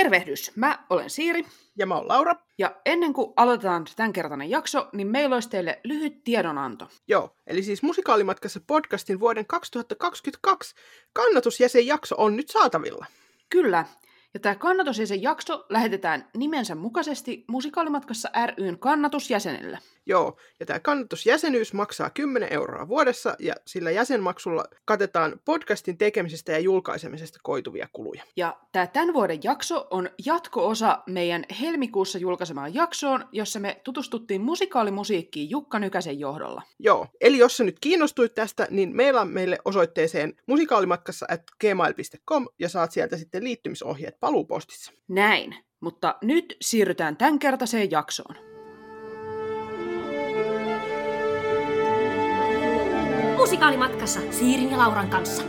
[0.00, 1.44] Tervehdys, mä olen Siiri.
[1.76, 2.36] Ja mä oon Laura.
[2.58, 6.88] Ja ennen kuin aloitetaan tämänkertainen jakso, niin meillä olisi teille lyhyt tiedonanto.
[7.08, 10.74] Joo, eli siis Musikaalimatkassa podcastin vuoden 2022
[11.12, 13.06] kannatusjäsenjakso on nyt saatavilla.
[13.50, 13.84] Kyllä,
[14.34, 19.78] ja tämä kannatusjäsen jakso lähetetään nimensä mukaisesti Musikaalimatkassa ryn kannatusjäsenelle.
[20.06, 26.58] Joo, ja tämä kannatusjäsenyys maksaa 10 euroa vuodessa, ja sillä jäsenmaksulla katetaan podcastin tekemisestä ja
[26.58, 28.22] julkaisemisesta koituvia kuluja.
[28.36, 35.50] Ja tämä tämän vuoden jakso on jatko-osa meidän helmikuussa julkaisemaan jaksoon, jossa me tutustuttiin musikaalimusiikkiin
[35.50, 36.62] Jukka Nykäsen johdolla.
[36.78, 42.46] Joo, eli jos sä nyt kiinnostuit tästä, niin meillä on meille osoitteeseen musikaalimatkassa at gmail.com,
[42.58, 44.92] ja saat sieltä sitten liittymisohjeet paluupostissa.
[45.08, 48.34] Näin, mutta nyt siirrytään tämänkertaiseen jaksoon.
[53.36, 55.42] Musikaalimatkassa Siirin ja Lauran kanssa.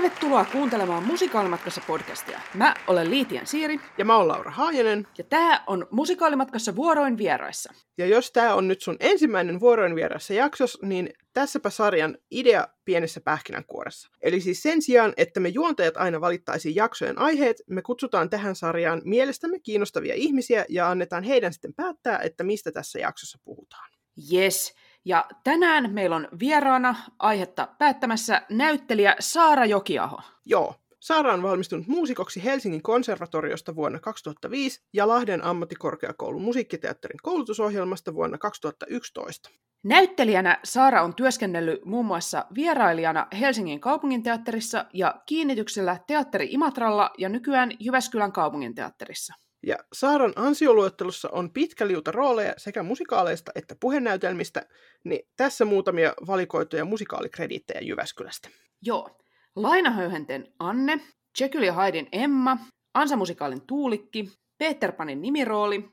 [0.00, 2.40] Tervetuloa kuuntelemaan Musikaalimatkassa podcastia.
[2.54, 3.80] Mä olen Liitian Siiri.
[3.98, 5.06] Ja mä oon Laura Haajanen.
[5.18, 7.72] Ja tää on Musikaalimatkassa vuoroin vieraissa.
[7.98, 13.20] Ja jos tämä on nyt sun ensimmäinen vuoroin vieraissa jaksos, niin tässäpä sarjan idea pienessä
[13.20, 14.08] pähkinänkuoressa.
[14.22, 19.02] Eli siis sen sijaan, että me juontajat aina valittaisiin jaksojen aiheet, me kutsutaan tähän sarjaan
[19.04, 23.90] mielestämme kiinnostavia ihmisiä ja annetaan heidän sitten päättää, että mistä tässä jaksossa puhutaan.
[24.32, 24.74] Yes.
[25.04, 30.20] Ja tänään meillä on vieraana aihetta päättämässä näyttelijä Saara Jokiaho.
[30.46, 38.38] Joo, Saara on valmistunut muusikoksi Helsingin konservatoriosta vuonna 2005 ja Lahden ammattikorkeakoulun musiikkiteatterin koulutusohjelmasta vuonna
[38.38, 39.50] 2011.
[39.84, 47.72] Näyttelijänä Saara on työskennellyt muun muassa vierailijana Helsingin kaupunginteatterissa ja kiinnityksellä Teatteri Imatralla ja nykyään
[47.80, 49.34] Jyväskylän kaupunginteatterissa.
[49.66, 54.66] Ja Saaran ansioluettelossa on pitkä liuta rooleja sekä musikaaleista että puhenäytelmistä,
[55.04, 58.48] niin tässä muutamia valikoituja musikaalikrediittejä Jyväskylästä.
[58.82, 59.18] Joo.
[59.56, 61.00] Lainahöyhenten Anne,
[61.40, 62.58] Jekyll ja Haidin Emma,
[62.94, 65.88] Ansamusikaalin Tuulikki, Peter Panin nimirooli,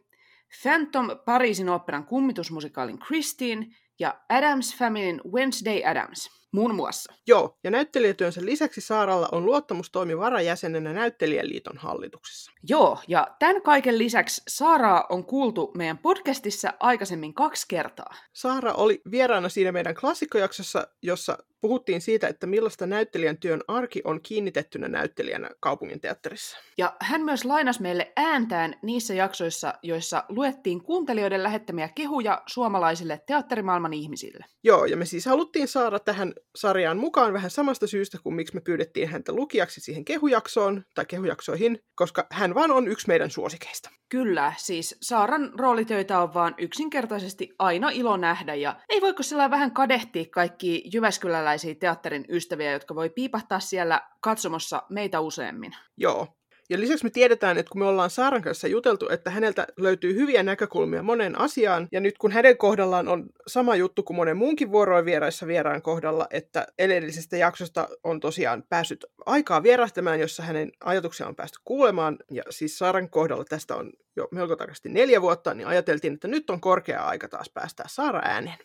[0.61, 3.67] Phantom Pariisin oopperan kummitusmusikaalin Christine
[3.99, 7.13] ja Adams Familyn Wednesday Adams, muun muassa.
[7.27, 12.51] Joo, ja näyttelijätyönsä lisäksi Saaralla on luottamustoimi varajäsenenä Näyttelijäliiton hallituksessa.
[12.69, 18.15] Joo, ja tämän kaiken lisäksi Saaraa on kuultu meidän podcastissa aikaisemmin kaksi kertaa.
[18.33, 24.21] Saara oli vieraana siinä meidän klassikkojaksossa, jossa puhuttiin siitä, että millaista näyttelijän työn arki on
[24.21, 26.57] kiinnitettynä näyttelijänä kaupunginteatterissa.
[26.77, 33.93] Ja hän myös lainasi meille ääntään niissä jaksoissa, joissa luettiin kuuntelijoiden lähettämiä kehuja suomalaisille teatterimaailman
[33.93, 34.45] ihmisille.
[34.63, 38.61] Joo, ja me siis haluttiin saada tähän sarjaan mukaan vähän samasta syystä kuin miksi me
[38.61, 43.89] pyydettiin häntä lukijaksi siihen kehujaksoon tai kehujaksoihin, koska hän vaan on yksi meidän suosikeista.
[44.09, 49.71] Kyllä, siis Saaran roolitöitä on vaan yksinkertaisesti aina ilo nähdä, ja ei voiko sillä vähän
[49.71, 50.83] kadehtia kaikki
[51.47, 55.71] jyväskyläläisiä teatterin ystäviä, jotka voi piipahtaa siellä katsomossa meitä useammin.
[55.97, 56.27] Joo.
[56.69, 60.43] Ja lisäksi me tiedetään, että kun me ollaan Saaran kanssa juteltu, että häneltä löytyy hyviä
[60.43, 65.05] näkökulmia moneen asiaan, ja nyt kun hänen kohdallaan on sama juttu kuin monen muunkin vuoroin
[65.05, 71.35] vieraissa vieraan kohdalla, että edellisestä jaksosta on tosiaan päässyt aikaa vierahtamaan, jossa hänen ajatuksia on
[71.35, 76.13] päästy kuulemaan, ja siis Saaran kohdalla tästä on jo melko tarkasti neljä vuotta, niin ajateltiin,
[76.13, 78.57] että nyt on korkea aika taas päästää Saara ääneen.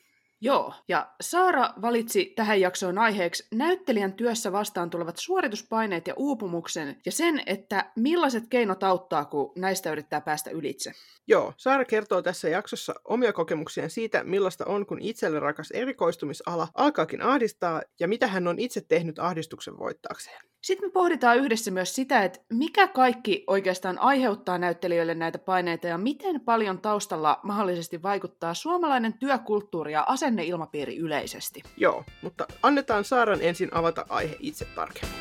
[0.44, 7.12] Joo, ja Saara valitsi tähän jaksoon aiheeksi näyttelijän työssä vastaan tulevat suorituspaineet ja uupumuksen, ja
[7.12, 10.92] sen, että millaiset keinot auttaa, kun näistä yrittää päästä ylitse.
[11.26, 17.22] Joo, Saara kertoo tässä jaksossa omia kokemuksiaan siitä, millaista on, kun itselle rakas erikoistumisala alkaakin
[17.22, 20.52] ahdistaa, ja mitä hän on itse tehnyt ahdistuksen voittaakseen.
[20.62, 25.98] Sitten me pohditaan yhdessä myös sitä, että mikä kaikki oikeastaan aiheuttaa näyttelijöille näitä paineita ja
[25.98, 31.62] miten paljon taustalla mahdollisesti vaikuttaa suomalainen työkulttuuri ja asenneilmapiiri yleisesti.
[31.76, 35.18] Joo, mutta annetaan Saaran ensin avata aihe itse tarkemmin.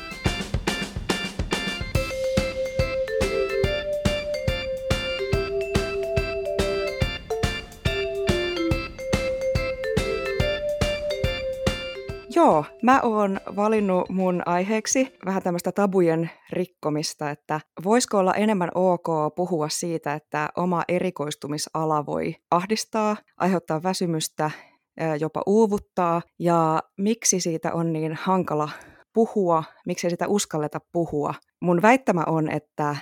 [12.34, 19.34] Joo, mä oon valinnut mun aiheeksi vähän tämmöistä tabujen rikkomista, että voisiko olla enemmän ok
[19.36, 24.50] puhua siitä, että oma erikoistumisala voi ahdistaa, aiheuttaa väsymystä,
[25.20, 28.68] jopa uuvuttaa, ja miksi siitä on niin hankala
[29.12, 31.34] puhua, miksi sitä uskalleta puhua.
[31.60, 32.96] Mun väittämä on, että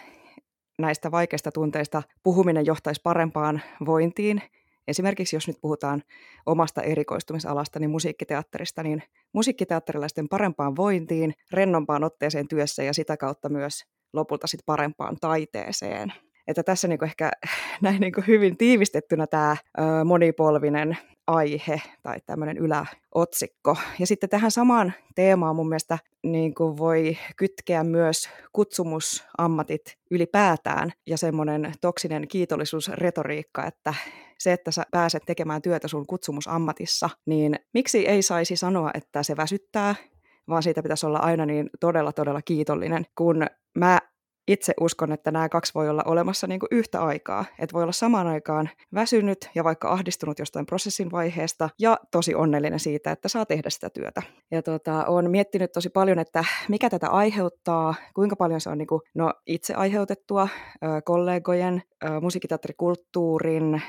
[0.78, 4.42] näistä vaikeista tunteista puhuminen johtaisi parempaan vointiin
[4.90, 6.02] Esimerkiksi jos nyt puhutaan
[6.46, 9.02] omasta erikoistumisalasta, niin musiikkiteatterista, niin
[9.32, 16.12] musiikkiteatterilaisten parempaan vointiin, rennompaan otteeseen työssä ja sitä kautta myös lopulta sit parempaan taiteeseen.
[16.46, 17.30] Että tässä niin ehkä
[17.82, 19.56] näin niin hyvin tiivistettynä tämä
[20.04, 20.98] monipolvinen
[21.30, 23.76] aihe tai tämmöinen yläotsikko.
[23.98, 31.18] Ja sitten tähän samaan teemaan mun mielestä niin kuin voi kytkeä myös kutsumusammatit ylipäätään ja
[31.18, 33.94] semmoinen toksinen kiitollisuusretoriikka, että
[34.38, 39.36] se, että sä pääset tekemään työtä sun kutsumusammatissa, niin miksi ei saisi sanoa, että se
[39.36, 39.94] väsyttää,
[40.48, 43.46] vaan siitä pitäisi olla aina niin todella, todella kiitollinen, kun
[43.78, 43.98] mä
[44.48, 47.44] itse uskon, että nämä kaksi voi olla olemassa niin kuin yhtä aikaa.
[47.58, 52.80] Että voi olla samaan aikaan väsynyt ja vaikka ahdistunut jostain prosessin vaiheesta ja tosi onnellinen
[52.80, 54.22] siitä, että saa tehdä sitä työtä.
[54.50, 58.88] Ja tota, olen miettinyt tosi paljon, että mikä tätä aiheuttaa, kuinka paljon se on niin
[58.88, 60.48] kuin, no, itse aiheutettua,
[61.04, 61.82] kollegojen,
[62.20, 63.82] musiikkiteatterikulttuurin,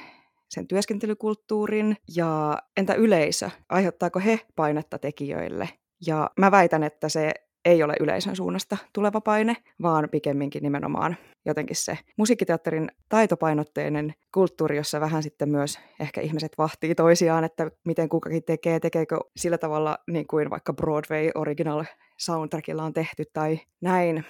[0.50, 5.70] sen työskentelykulttuurin ja entä yleisö, aiheuttaako he painetta tekijöille?
[6.08, 7.32] Ja mä väitän, että se
[7.66, 15.00] ei ole yleisön suunnasta tuleva paine, vaan pikemminkin nimenomaan jotenkin se musiikkiteatterin taitopainotteinen kulttuuri, jossa
[15.00, 20.28] vähän sitten myös ehkä ihmiset vahtii toisiaan, että miten kukakin tekee, tekeekö sillä tavalla niin
[20.28, 21.84] kuin vaikka Broadway Original
[22.18, 24.26] soundtrackilla on tehty tai näin,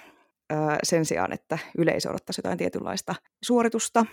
[0.82, 3.14] sen sijaan, että yleisö odottaisi jotain tietynlaista
[3.44, 4.06] suoritusta.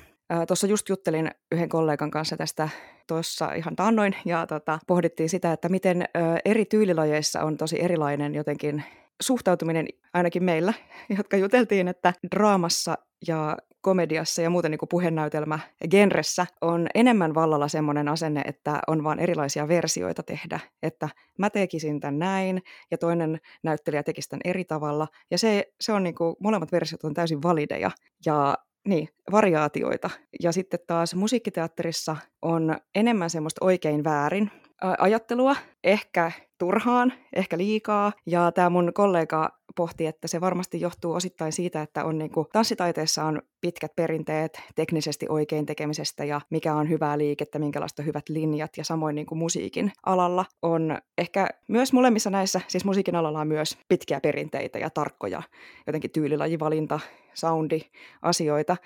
[0.47, 2.69] Tuossa just juttelin yhden kollegan kanssa tästä
[3.07, 6.05] tuossa ihan taannoin ja tota, pohdittiin sitä, että miten
[6.45, 8.83] eri tyylilajeissa on tosi erilainen jotenkin
[9.21, 10.73] suhtautuminen ainakin meillä,
[11.17, 17.67] jotka juteltiin, että draamassa ja komediassa ja muuten niin kuin puhenäytelmä genressä on enemmän vallalla
[17.67, 20.59] semmoinen asenne, että on vaan erilaisia versioita tehdä.
[20.83, 22.61] Että mä tekisin tämän näin
[22.91, 25.07] ja toinen näyttelijä tekisi tämän eri tavalla.
[25.31, 27.91] Ja se, se on niin kuin, molemmat versiot on täysin valideja
[28.25, 28.57] ja
[28.87, 30.09] niin, variaatioita.
[30.43, 38.11] Ja sitten taas musiikkiteatterissa on enemmän semmoista oikein väärin ajattelua, ehkä turhaan, ehkä liikaa.
[38.25, 42.47] Ja tämä mun kollega pohti, että se varmasti johtuu osittain siitä, että on niin kuin,
[42.53, 48.77] tanssitaiteessa on pitkät perinteet teknisesti oikein tekemisestä ja mikä on hyvää liikettä, minkälaista hyvät linjat
[48.77, 53.47] ja samoin niin kuin musiikin alalla on ehkä myös molemmissa näissä, siis musiikin alalla on
[53.47, 55.41] myös pitkiä perinteitä ja tarkkoja
[55.87, 56.99] jotenkin tyylilajivalinta,
[57.39, 57.81] soundi,
[58.21, 58.77] asioita.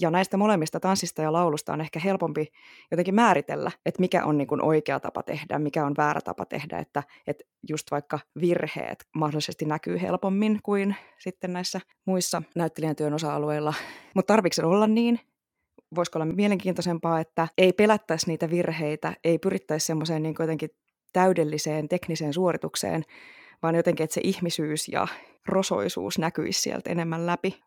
[0.00, 2.46] Ja näistä molemmista tanssista ja laulusta on ehkä helpompi
[2.90, 7.02] jotenkin määritellä, että mikä on niin oikea tapa tehdä, mikä on väärä tapa tehdä, että,
[7.26, 13.74] että just vaikka virheet mahdollisesti näkyy helpommin kuin sitten näissä muissa näyttelijän työn osa-alueilla.
[14.14, 15.20] Mutta tarvitsen olla niin?
[15.96, 20.70] Voisiko olla mielenkiintoisempaa, että ei pelättäisi niitä virheitä, ei pyrittäisi semmoiseen niin jotenkin
[21.12, 23.04] täydelliseen tekniseen suoritukseen,
[23.62, 25.06] vaan jotenkin, että se ihmisyys ja
[25.48, 27.60] rosoisuus näkyisi sieltä enemmän läpi.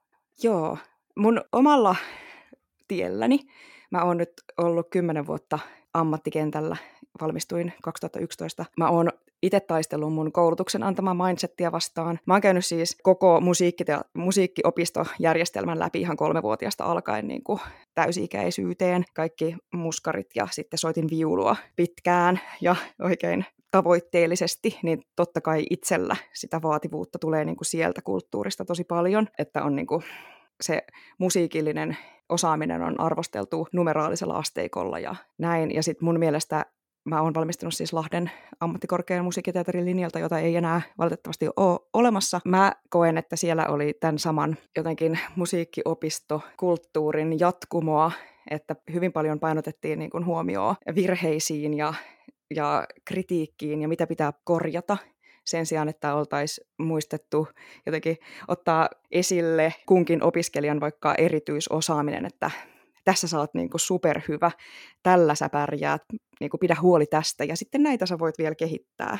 [0.43, 0.77] Joo,
[1.15, 1.95] mun omalla
[2.87, 3.39] tielläni
[3.93, 5.59] mä oon nyt ollut kymmenen vuotta
[5.93, 6.77] ammattikentällä,
[7.21, 8.65] valmistuin 2011.
[8.77, 9.09] Mä oon
[9.43, 12.19] itse taistellut mun koulutuksen antamaa mindsettiä vastaan.
[12.25, 13.83] Mä oon käynyt siis koko musiikki-
[14.13, 17.59] musiikkiopistojärjestelmän läpi ihan kolmevuotiaasta alkaen niin kuin
[17.95, 19.05] täysi-ikäisyyteen.
[19.13, 26.61] Kaikki muskarit ja sitten soitin viulua pitkään ja oikein tavoitteellisesti, niin totta kai itsellä sitä
[26.61, 30.03] vaativuutta tulee niin kuin sieltä kulttuurista tosi paljon, että on niin kuin
[30.61, 30.83] se
[31.17, 31.97] musiikillinen
[32.29, 35.73] osaaminen on arvosteltu numeraalisella asteikolla ja näin.
[35.73, 36.65] Ja sitten mun mielestä
[37.05, 42.41] mä oon valmistunut siis Lahden ammattikorkean musiikkiteatterin linjalta, jota ei enää valitettavasti ole olemassa.
[42.45, 48.11] Mä koen, että siellä oli tämän saman jotenkin musiikkiopistokulttuurin jatkumoa,
[48.51, 51.93] että hyvin paljon painotettiin niin kuin huomioon virheisiin ja,
[52.55, 54.97] ja kritiikkiin ja mitä pitää korjata
[55.45, 57.47] sen sijaan, että oltaisiin muistettu
[57.85, 58.17] jotenkin
[58.47, 62.51] ottaa esille kunkin opiskelijan vaikka erityisosaaminen, että
[63.05, 64.51] tässä sä oot niin kuin superhyvä,
[65.03, 66.01] tällä sä pärjäät,
[66.39, 69.17] niin kuin pidä huoli tästä, ja sitten näitä sä voit vielä kehittää,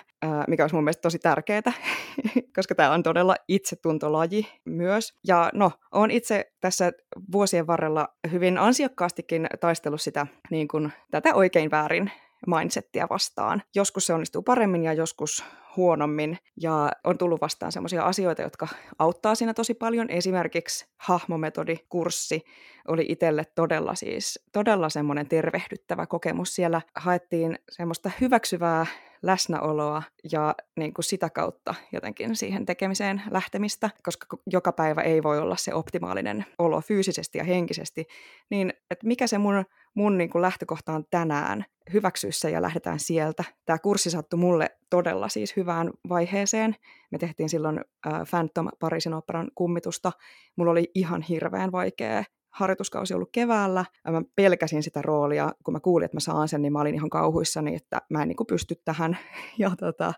[0.48, 1.74] mikä olisi mun mielestä tosi tärkeää,
[2.56, 5.14] koska tämä on todella itsetuntolaji myös.
[5.28, 6.92] Ja no, on itse tässä
[7.32, 12.12] vuosien varrella hyvin ansiokkaastikin taistellut sitä niin kuin, tätä oikein väärin
[12.48, 13.64] mindsettiä vastaan.
[13.76, 15.46] Joskus se onnistuu paremmin ja joskus
[15.78, 16.38] huonommin.
[16.62, 18.68] Ja on tullut vastaan sellaisia asioita, jotka
[19.00, 20.10] auttaa siinä tosi paljon.
[20.10, 22.44] Esimerkiksi hahmometodikurssi
[22.88, 26.56] oli itselle todella siis todella semmoinen tervehdyttävä kokemus.
[26.56, 28.86] Siellä haettiin semmoista hyväksyvää
[29.24, 35.40] läsnäoloa ja niin kuin sitä kautta jotenkin siihen tekemiseen lähtemistä, koska joka päivä ei voi
[35.40, 38.06] olla se optimaalinen olo fyysisesti ja henkisesti,
[38.50, 39.66] niin että mikä se mun,
[39.96, 43.44] mun niin kuin lähtökohta on tänään, hyväksyä se ja lähdetään sieltä.
[43.66, 46.76] Tämä kurssi sattui mulle todella siis hyvään vaiheeseen.
[47.12, 50.12] Me tehtiin silloin äh, Phantom Parisin operan kummitusta.
[50.56, 52.24] Mulla oli ihan hirveän vaikea
[52.54, 53.86] harjoituskausi ollut keväällä.
[54.10, 55.52] Mä pelkäsin sitä roolia.
[55.64, 58.28] Kun mä kuulin, että mä saan sen, niin mä olin ihan kauhuissani, että mä en
[58.28, 59.18] niin pysty tähän.
[59.58, 60.14] Ja tota,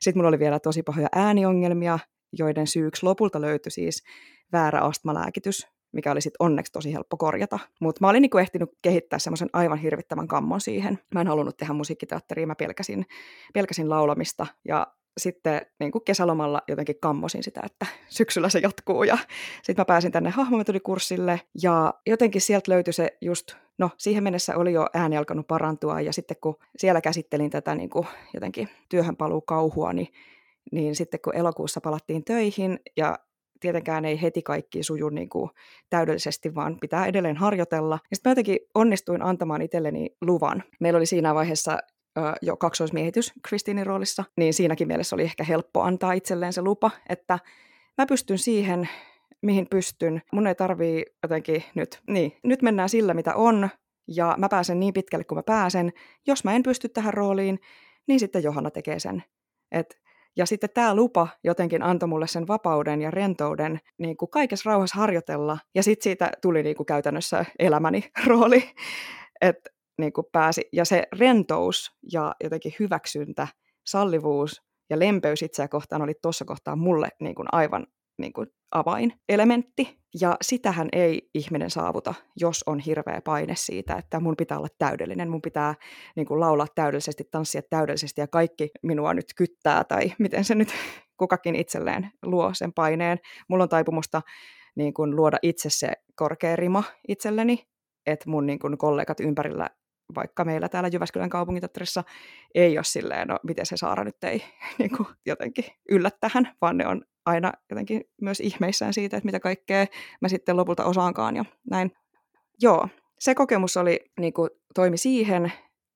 [0.00, 1.98] sitten mulla oli vielä tosi pahoja ääniongelmia,
[2.32, 4.02] joiden syyksi lopulta löytyi siis
[4.52, 7.58] väärä astmalääkitys mikä oli sitten onneksi tosi helppo korjata.
[7.80, 10.98] Mutta mä olin niinku ehtinyt kehittää semmoisen aivan hirvittävän kammon siihen.
[11.14, 13.06] Mä en halunnut tehdä musiikkiteatteria, mä pelkäsin,
[13.54, 14.86] pelkäsin laulamista ja
[15.18, 19.18] sitten niin kuin kesälomalla jotenkin kammosin sitä, että syksyllä se jatkuu ja
[19.62, 24.72] sitten mä pääsin tänne hahmometodikurssille ja jotenkin sieltä löytyi se just, no siihen mennessä oli
[24.72, 29.92] jo ääni alkanut parantua ja sitten kun siellä käsittelin tätä niin kuin jotenkin työhönpaluu kauhua,
[29.92, 30.08] niin,
[30.72, 33.18] niin sitten kun elokuussa palattiin töihin ja
[33.60, 35.50] tietenkään ei heti kaikki suju niin kuin
[35.90, 37.98] täydellisesti, vaan pitää edelleen harjoitella.
[38.10, 40.62] Ja sitten mä jotenkin onnistuin antamaan itselleni luvan.
[40.80, 41.78] Meillä oli siinä vaiheessa
[42.42, 47.38] jo kaksoismiehitys Kristiinin roolissa, niin siinäkin mielessä oli ehkä helppo antaa itselleen se lupa, että
[47.98, 48.88] mä pystyn siihen,
[49.42, 50.22] mihin pystyn.
[50.32, 53.68] Mun ei tarvii jotenkin nyt, niin, nyt mennään sillä, mitä on,
[54.08, 55.92] ja mä pääsen niin pitkälle kuin mä pääsen.
[56.26, 57.58] Jos mä en pysty tähän rooliin,
[58.08, 59.24] niin sitten Johanna tekee sen.
[59.72, 60.00] Et,
[60.36, 64.98] ja sitten tämä lupa jotenkin antoi mulle sen vapauden ja rentouden niin kuin kaikessa rauhassa
[64.98, 65.58] harjoitella.
[65.74, 68.70] Ja sitten siitä tuli niin kuin käytännössä elämäni rooli.
[69.40, 73.48] Että niin kuin pääsi, ja se rentous ja jotenkin hyväksyntä,
[73.86, 77.86] sallivuus ja lempeys itseä kohtaan oli tuossa kohtaa mulle niin kuin aivan
[78.18, 79.98] niin kuin avainelementti.
[80.20, 85.30] Ja sitähän ei ihminen saavuta, jos on hirveä paine siitä, että mun pitää olla täydellinen,
[85.30, 85.74] mun pitää
[86.16, 90.68] niin kuin laulaa täydellisesti, tanssia täydellisesti ja kaikki minua nyt kyttää tai miten se nyt
[91.18, 93.18] kukakin itselleen luo sen paineen.
[93.48, 94.22] Mulla on taipumusta
[94.76, 97.66] niin kuin luoda itse se korkea rima itselleni,
[98.06, 99.70] että mun niin kuin kollegat ympärillä
[100.14, 102.04] vaikka meillä täällä Jyväskylän kaupunginteatterissa
[102.54, 104.44] ei ole silleen, no miten se Saara nyt ei
[104.78, 109.40] niin kuin, jotenkin yllä tähän, vaan ne on aina jotenkin myös ihmeissään siitä, että mitä
[109.40, 109.86] kaikkea
[110.20, 111.92] mä sitten lopulta osaankaan ja näin.
[112.62, 115.52] Joo, se kokemus oli, niin kuin, toimi siihen,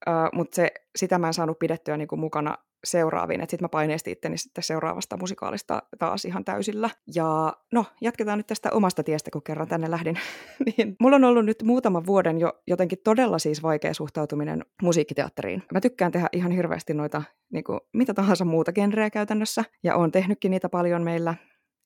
[0.07, 3.41] Uh, mutta se, sitä mä en saanut pidettyä niin kuin mukana seuraaviin.
[3.41, 6.91] Sitten mä paineistin itteni sitten seuraavasta musikaalista taas ihan täysillä.
[7.15, 10.19] Ja no, jatketaan nyt tästä omasta tiestä, kun kerran tänne lähdin.
[10.67, 15.63] niin, mulla on ollut nyt muutaman vuoden jo jotenkin todella siis vaikea suhtautuminen musiikkiteatteriin.
[15.73, 20.13] Mä tykkään tehdä ihan hirveästi noita niin kuin, mitä tahansa muuta genreä käytännössä, ja oon
[20.13, 21.35] tehnytkin niitä paljon meillä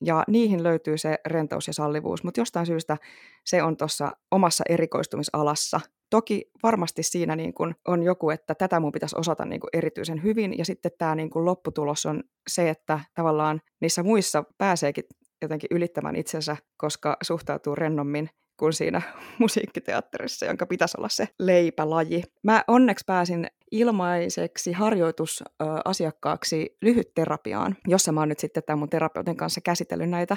[0.05, 2.97] ja niihin löytyy se rentous ja sallivuus, mutta jostain syystä
[3.45, 5.81] se on tuossa omassa erikoistumisalassa.
[6.13, 10.59] Toki varmasti siinä niin kun on joku, että tätä mun pitäisi osata niin erityisen hyvin,
[10.59, 15.05] ja sitten tämä niin lopputulos on se, että tavallaan niissä muissa pääseekin
[15.43, 19.03] jotenkin ylittämään itsensä, koska suhtautuu rennommin kuin siinä
[19.39, 22.23] musiikkiteatterissa, jonka pitäisi olla se leipälaji.
[22.43, 29.61] Mä onneksi pääsin ilmaiseksi harjoitusasiakkaaksi lyhytterapiaan, jossa mä oon nyt sitten tämän mun terapeutin kanssa
[29.61, 30.37] käsitellyt näitä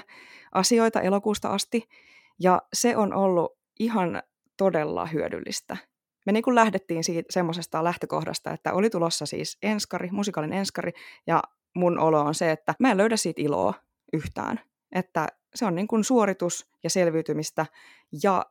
[0.51, 1.84] asioita elokuusta asti.
[2.39, 4.22] Ja se on ollut ihan
[4.57, 5.77] todella hyödyllistä.
[6.25, 10.91] Me niin kuin lähdettiin siitä semmoisesta lähtökohdasta, että oli tulossa siis enskari, musikaalin enskari,
[11.27, 11.43] ja
[11.75, 13.74] mun olo on se, että mä en löydä siitä iloa
[14.13, 14.59] yhtään.
[14.95, 17.65] Että se on niin kuin suoritus ja selviytymistä
[18.24, 18.45] ja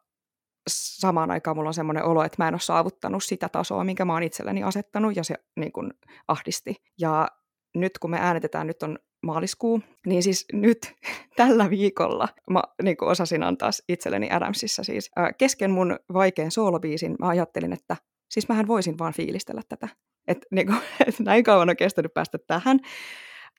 [0.71, 4.13] samaan aikaan mulla on semmoinen olo, että mä en ole saavuttanut sitä tasoa, minkä mä
[4.13, 5.91] oon itselleni asettanut ja se niin kuin
[6.29, 6.77] ahdisti.
[7.01, 7.29] Ja
[7.75, 10.95] nyt kun me äänetetään, nyt on maaliskuu, niin siis nyt
[11.37, 17.17] tällä viikolla mä niin kuin osasin antaa itselleni Adamsissa siis ää, kesken mun vaikean soolobiisin
[17.19, 17.97] mä ajattelin, että
[18.31, 19.89] siis mähän voisin vaan fiilistellä tätä.
[20.29, 20.75] Että niin
[21.07, 22.81] et näin kauan on kestänyt päästä tähän.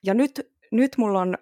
[0.04, 1.38] Ja nyt, nyt mulla on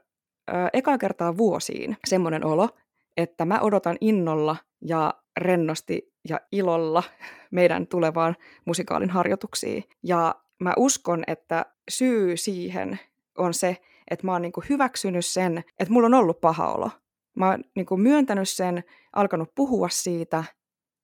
[0.72, 2.68] eka kertaa vuosiin semmoinen olo,
[3.16, 7.02] että mä odotan innolla ja rennosti ja ilolla
[7.50, 9.84] meidän tulevaan musikaalin harjoituksiin.
[10.02, 12.98] Ja mä uskon, että syy siihen
[13.38, 13.76] on se,
[14.10, 16.90] että mä oon niinku hyväksynyt sen, että mulla on ollut paha olo.
[17.36, 20.44] Mä oon niinku myöntänyt sen, alkanut puhua siitä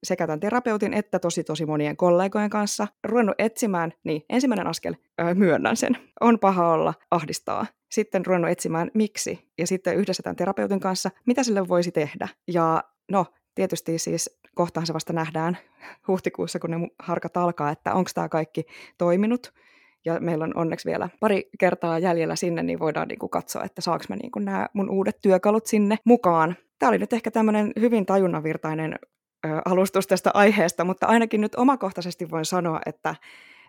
[0.02, 2.87] sekä tämän terapeutin että tosi tosi monien kollegojen kanssa.
[3.04, 5.97] Ruvennut etsimään, niin ensimmäinen askel, öö, myönnän sen.
[6.21, 11.42] On paha olla, ahdistaa sitten ruvennut etsimään miksi, ja sitten yhdessä tämän terapeutin kanssa, mitä
[11.42, 12.28] sille voisi tehdä.
[12.49, 15.59] Ja no, tietysti siis kohtaan se vasta nähdään
[16.09, 18.64] huhtikuussa, kun ne harkat alkaa, että onko tämä kaikki
[18.99, 19.52] toiminut.
[20.04, 23.80] Ja meillä on onneksi vielä pari kertaa jäljellä sinne, niin voidaan niin kuin katsoa, että
[23.80, 26.57] saanko mä niin kuin nämä mun uudet työkalut sinne mukaan.
[26.78, 28.95] Tämä oli nyt ehkä tämmöinen hyvin tajunnanvirtainen
[29.47, 33.14] ö, alustus tästä aiheesta, mutta ainakin nyt omakohtaisesti voin sanoa, että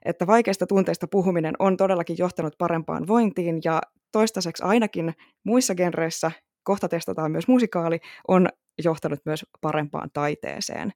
[0.05, 6.31] että vaikeista tunteista puhuminen on todellakin johtanut parempaan vointiin ja toistaiseksi ainakin muissa genreissä,
[6.63, 8.50] kohta testataan myös musikaali, on
[8.83, 10.91] johtanut myös parempaan taiteeseen.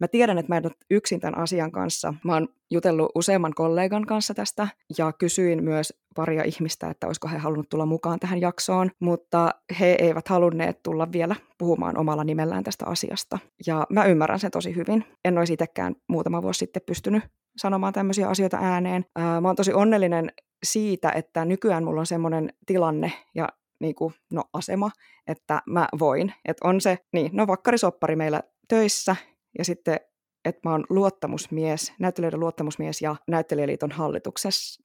[0.00, 2.14] Mä tiedän, että mä en ole yksin tämän asian kanssa.
[2.24, 7.38] Mä oon jutellut useamman kollegan kanssa tästä ja kysyin myös paria ihmistä, että olisiko he
[7.38, 12.86] halunnut tulla mukaan tähän jaksoon, mutta he eivät halunneet tulla vielä puhumaan omalla nimellään tästä
[12.86, 13.38] asiasta.
[13.66, 15.04] Ja mä ymmärrän sen tosi hyvin.
[15.24, 17.24] En olisi itsekään muutama vuosi sitten pystynyt
[17.56, 19.04] sanomaan tämmöisiä asioita ääneen.
[19.18, 20.32] Mä oon tosi onnellinen
[20.64, 23.48] siitä, että nykyään mulla on semmoinen tilanne ja
[23.80, 24.90] niin kuin, no, asema,
[25.26, 26.32] että mä voin.
[26.44, 29.16] Että on se, niin, no vakkarisoppari meillä töissä
[29.58, 30.00] ja sitten
[30.44, 33.90] että mä oon luottamusmies, näyttelijöiden luottamusmies ja näyttelijäliiton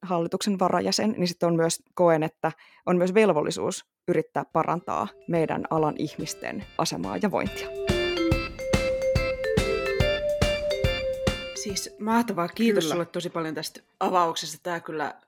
[0.01, 2.51] hallituksen varajäsen, niin sitten on myös, koen, että
[2.85, 7.67] on myös velvollisuus yrittää parantaa meidän alan ihmisten asemaa ja vointia.
[11.63, 12.47] Siis mahtavaa.
[12.47, 12.93] Kiitos kyllä.
[12.93, 14.57] sulle tosi paljon tästä avauksesta.
[14.63, 15.21] Tämä kyllä,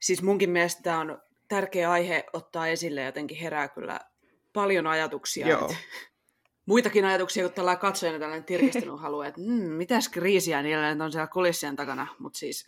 [0.00, 4.00] siis munkin mielestä tämä on tärkeä aihe ottaa esille, jotenkin herää kyllä
[4.52, 5.48] paljon ajatuksia.
[5.48, 5.64] Joo.
[5.64, 5.76] Että
[6.70, 11.26] muitakin ajatuksia, kun tällä katsojana tällainen tirkistelyn haluaa, että mm, mitäs kriisiä niillä on siellä
[11.26, 12.06] kulissien takana.
[12.18, 12.66] Mutta siis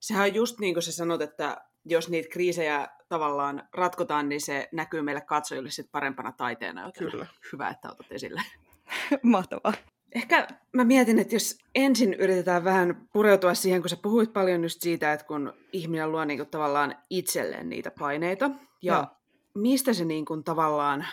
[0.00, 4.68] sehän on just niin kuin sä sanot, että jos niitä kriisejä tavallaan ratkotaan, niin se
[4.72, 6.82] näkyy meille katsojille sit parempana taiteena.
[6.86, 7.26] Joten Kyllä.
[7.52, 8.42] hyvä, että otat esille.
[9.22, 9.72] Mahtavaa.
[10.14, 14.82] Ehkä mä mietin, että jos ensin yritetään vähän pureutua siihen, kun sä puhuit paljon just
[14.82, 18.50] siitä, että kun ihminen luo niin kuin tavallaan itselleen niitä paineita,
[18.82, 19.06] ja no.
[19.54, 21.06] mistä se niin kuin tavallaan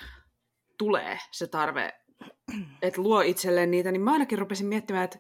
[0.77, 1.99] tulee se tarve,
[2.81, 5.19] että luo itselleen niitä, niin mä ainakin rupesin miettimään, että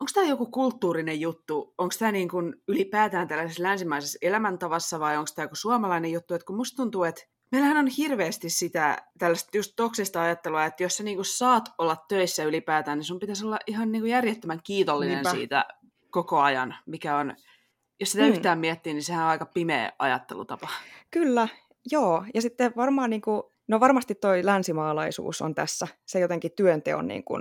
[0.00, 5.30] onko tämä joku kulttuurinen juttu, onko tämä niin kuin ylipäätään tällaisessa länsimaisessa elämäntavassa vai onko
[5.34, 9.72] tämä joku suomalainen juttu, että kun musta tuntuu, että meillähän on hirveästi sitä tällaista just
[9.76, 13.92] toksista ajattelua, että jos sä niinku saat olla töissä ylipäätään, niin sun pitäisi olla ihan
[13.92, 15.30] niinku järjettömän kiitollinen Niinpä.
[15.30, 15.64] siitä
[16.10, 17.36] koko ajan, mikä on,
[18.00, 18.32] jos sitä hmm.
[18.32, 20.68] yhtään miettii, niin sehän on aika pimeä ajattelutapa.
[21.10, 21.48] Kyllä,
[21.90, 22.24] joo.
[22.34, 27.34] Ja sitten varmaan, niinku, no varmasti toi länsimaalaisuus on tässä, se jotenkin työnteon niinku,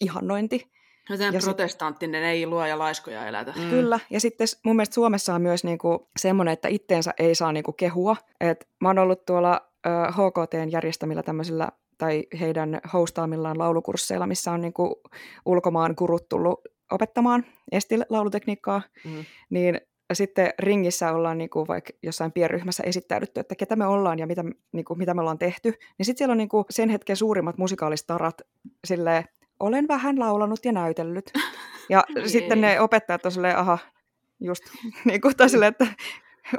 [0.00, 0.72] ihannointi.
[1.10, 2.28] No tämä protestanttinen sit...
[2.28, 3.54] ei luo ja laiskoja elätä.
[3.56, 3.70] Mm.
[3.70, 7.72] Kyllä, ja sitten mun mielestä Suomessa on myös niinku semmoinen, että itteensä ei saa niinku
[7.72, 8.16] kehua.
[8.40, 14.60] Et mä oon ollut tuolla äh, HKTn järjestämillä tämmöisillä tai heidän hostaamillaan laulukursseilla, missä on
[14.60, 15.00] niinku
[15.46, 19.24] ulkomaan kurut tullut opettamaan estil-laulutekniikkaa, mm.
[19.50, 19.80] niin
[20.14, 24.94] sitten ringissä ollaan niinku vaikka jossain pienryhmässä esittäydytty, että ketä me ollaan ja mitä, niinku,
[24.94, 28.42] mitä me ollaan tehty, niin sitten siellä on niinku sen hetken suurimmat musikaalistarat
[28.84, 29.24] silleen,
[29.60, 31.32] olen vähän laulanut ja näytellyt.
[31.88, 33.78] Ja sitten ne opettajat on silleen, aha,
[34.40, 34.64] just
[35.04, 35.86] niin kuin, tai silleen, että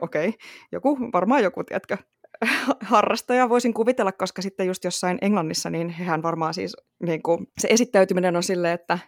[0.02, 0.40] okei, okay,
[0.72, 1.98] joku, varmaan joku, tiedätkö,
[2.92, 7.68] harrastaja voisin kuvitella, koska sitten just jossain Englannissa, niin hehän varmaan siis, niin kuin, se
[7.72, 9.00] esittäytyminen on silleen, että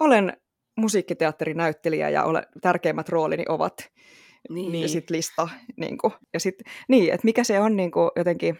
[0.00, 0.36] olen
[0.76, 3.90] musiikkiteatterinäyttelijä ja ole, tärkeimmät roolini ovat
[4.48, 4.82] niin.
[4.82, 5.48] ja sitten lista.
[5.76, 6.54] Niin kuin, ja sit,
[6.88, 8.58] niin, että mikä se on niin kuin, jotenkin,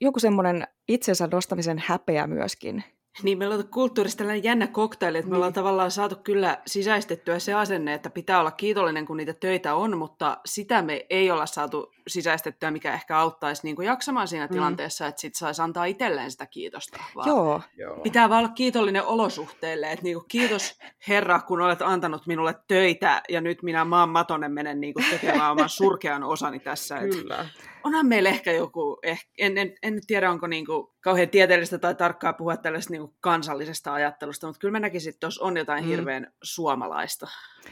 [0.00, 2.84] joku semmoinen itsensä nostamisen häpeä myöskin,
[3.22, 5.36] niin, meillä on kulttuurista tällainen jännä koktaili, että me niin.
[5.36, 9.98] ollaan tavallaan saatu kyllä sisäistettyä se asenne, että pitää olla kiitollinen, kun niitä töitä on,
[9.98, 14.52] mutta sitä me ei olla saatu sisäistettyä, mikä ehkä auttaisi niin kuin jaksamaan siinä mm.
[14.52, 16.98] tilanteessa, että sit saisi antaa itselleen sitä kiitosta.
[17.14, 17.62] Vaan Joo.
[18.02, 23.22] Pitää vaan olla kiitollinen olosuhteille, että niin kuin, kiitos Herra, kun olet antanut minulle töitä
[23.28, 26.98] ja nyt minä maan matonen menen niin kuin tekemään oman surkean osani tässä.
[26.98, 27.34] Kyllä.
[27.34, 31.78] Että onhan meillä ehkä joku, eh, en, en, en tiedä onko niin kuin kauhean tieteellistä
[31.78, 35.56] tai tarkkaa puhua tällaisesta niin kuin kansallisesta ajattelusta, mutta kyllä mä näkisin, että tuossa on
[35.56, 35.88] jotain mm.
[35.88, 37.26] hirveän suomalaista.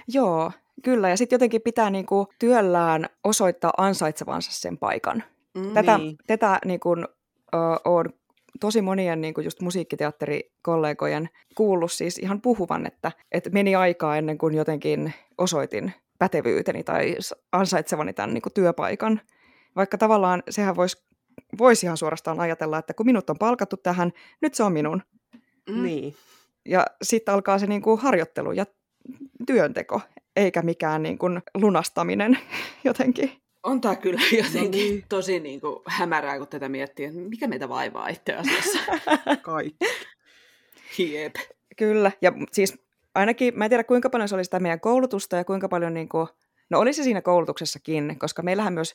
[0.09, 0.53] Joo,
[0.85, 1.09] kyllä.
[1.09, 5.25] Ja sitten jotenkin pitää niin kuin työllään osoittaa ansaitsevansa sen paikan.
[5.55, 6.16] Mm, tätä niin.
[6.27, 7.05] tätä niin kuin,
[7.55, 8.05] uh, on
[8.61, 14.38] tosi monien niin kuin just musiikkiteatterikollegojen kuullut siis ihan puhuvan, että, että meni aikaa ennen
[14.38, 17.16] kuin jotenkin osoitin pätevyyteni tai
[17.53, 19.20] ansaitsevani tämän niin kuin työpaikan.
[19.76, 21.11] Vaikka tavallaan sehän voisi
[21.59, 25.02] vois ihan suorastaan ajatella, että kun minut on palkattu tähän, nyt se on minun.
[25.68, 25.83] Mm.
[25.83, 26.14] Niin.
[26.64, 28.66] Ja sitten alkaa se niin kuin harjoittelu ja
[29.46, 30.00] työnteko,
[30.37, 32.38] eikä mikään niin kuin lunastaminen
[32.85, 33.33] jotenkin.
[33.62, 35.04] On tämä kyllä jotenkin no niin.
[35.09, 38.78] tosi niin kuin hämärää, kun tätä miettii, että mikä meitä vaivaa itse asiassa.
[39.42, 39.87] Kaikki.
[40.98, 41.35] Hiep.
[41.76, 42.78] Kyllä, ja siis
[43.14, 46.09] ainakin, mä en tiedä kuinka paljon se oli sitä meidän koulutusta ja kuinka paljon, niin
[46.09, 46.28] kuin,
[46.70, 48.94] no oli se siinä koulutuksessakin, koska meillähän myös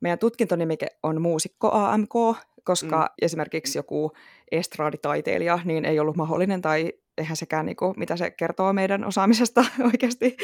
[0.00, 2.14] meidän tutkintonimike on muusikko AMK,
[2.64, 3.14] koska mm.
[3.22, 4.12] esimerkiksi joku
[4.52, 9.64] estraaditaiteilija niin ei ollut mahdollinen tai eihän sekään, niin kuin, mitä se kertoo meidän osaamisesta
[9.92, 10.36] oikeasti.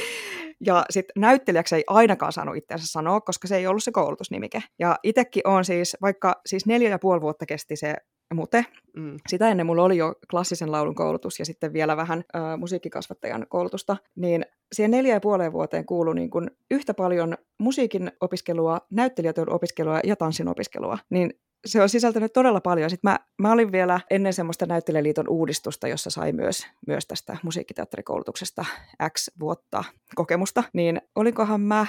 [0.61, 4.63] Ja sitten näyttelijäksi ei ainakaan saanut itseänsä sanoa, koska se ei ollut se koulutusnimike.
[4.79, 7.95] Ja itsekin on siis, vaikka siis neljä ja puoli vuotta kesti se
[8.35, 8.67] mute.
[8.97, 9.17] Mm.
[9.29, 13.97] Sitä ennen mulla oli jo klassisen laulun koulutus ja sitten vielä vähän ö, musiikkikasvattajan koulutusta.
[14.17, 20.01] Niin siihen neljä ja puoleen vuoteen kuului niin kuin yhtä paljon musiikin opiskelua, näyttelijätyön opiskelua
[20.05, 20.99] ja tanssin opiskelua.
[21.11, 21.31] Niin
[21.67, 22.91] se on sisältänyt todella paljon.
[22.91, 28.65] Sitten mä, mä olin vielä ennen semmoista näyttelijäliiton uudistusta, jossa sai myös, myös tästä musiikkiteatterikoulutuksesta
[29.13, 29.85] X vuotta
[30.15, 31.87] kokemusta, niin olinkohan mä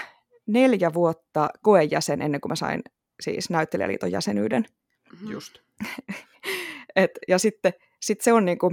[0.48, 2.82] neljä vuotta koejäsen ennen kuin mä sain
[3.22, 4.66] siis näyttelijäliiton jäsenyyden.
[5.12, 5.32] Mm-hmm.
[5.32, 5.58] Just.
[6.96, 8.72] Et, ja sitten sit se on niinku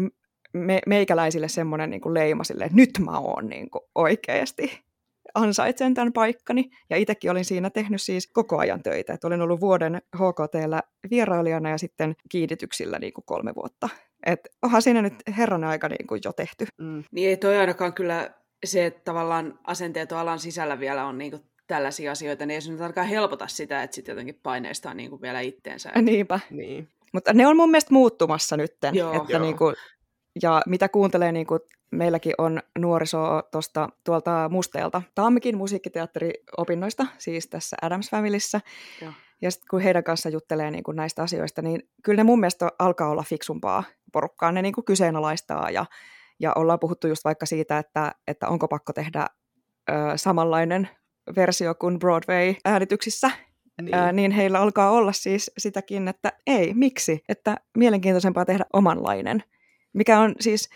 [0.53, 4.85] me, meikäläisille semmoinen niinku leima sille, että nyt mä oon niinku oikeasti
[5.35, 6.71] ansaitsen tämän paikkani.
[6.91, 9.13] Ja itsekin olin siinä tehnyt siis koko ajan töitä.
[9.13, 13.89] Että olin ollut vuoden HKTllä vierailijana ja sitten kiinnityksillä niin kuin kolme vuotta.
[14.27, 16.67] Että onhan siinä nyt herran aika niin kuin jo tehty.
[16.79, 17.05] Mm.
[17.11, 18.31] Niin ei toi ainakaan kyllä
[18.65, 22.73] se, että tavallaan asenteet alan sisällä vielä on niin kuin tällaisia asioita, niin ei se
[22.73, 25.93] nyt ainakaan helpota sitä, että sitten jotenkin paineistaa niin kuin vielä itteensä.
[26.03, 26.41] Niinpä.
[26.51, 26.89] Niin.
[27.13, 28.95] Mutta ne on mun mielestä muuttumassa nytten.
[28.95, 29.13] Joo.
[29.13, 29.43] että Joo.
[29.43, 29.75] Niin kuin,
[30.43, 35.03] ja mitä kuuntelee, niin kuin meilläkin on nuorisoa tosta, tuolta Musteelta.
[35.15, 38.61] Taammekin musiikkiteatteriopinnoista, siis tässä Adams Familyssä.
[39.03, 39.13] Joo.
[39.43, 42.69] Ja sitten kun heidän kanssa juttelee niin kuin näistä asioista, niin kyllä ne mun mielestä
[42.79, 44.53] alkaa olla fiksumpaa porukkaa.
[44.53, 45.87] Ne niin kuin kyseenalaistaa ja,
[46.41, 49.27] ja ollaan puhuttu just vaikka siitä, että, että onko pakko tehdä
[49.91, 50.89] ö, samanlainen
[51.37, 53.31] versio kuin Broadway-äänityksissä,
[53.83, 53.95] Niin.
[53.95, 57.25] Ää, niin heillä alkaa olla siis sitäkin, että ei, miksi?
[57.29, 59.43] Että mielenkiintoisempaa tehdä omanlainen.
[59.93, 60.69] Mikä on siis,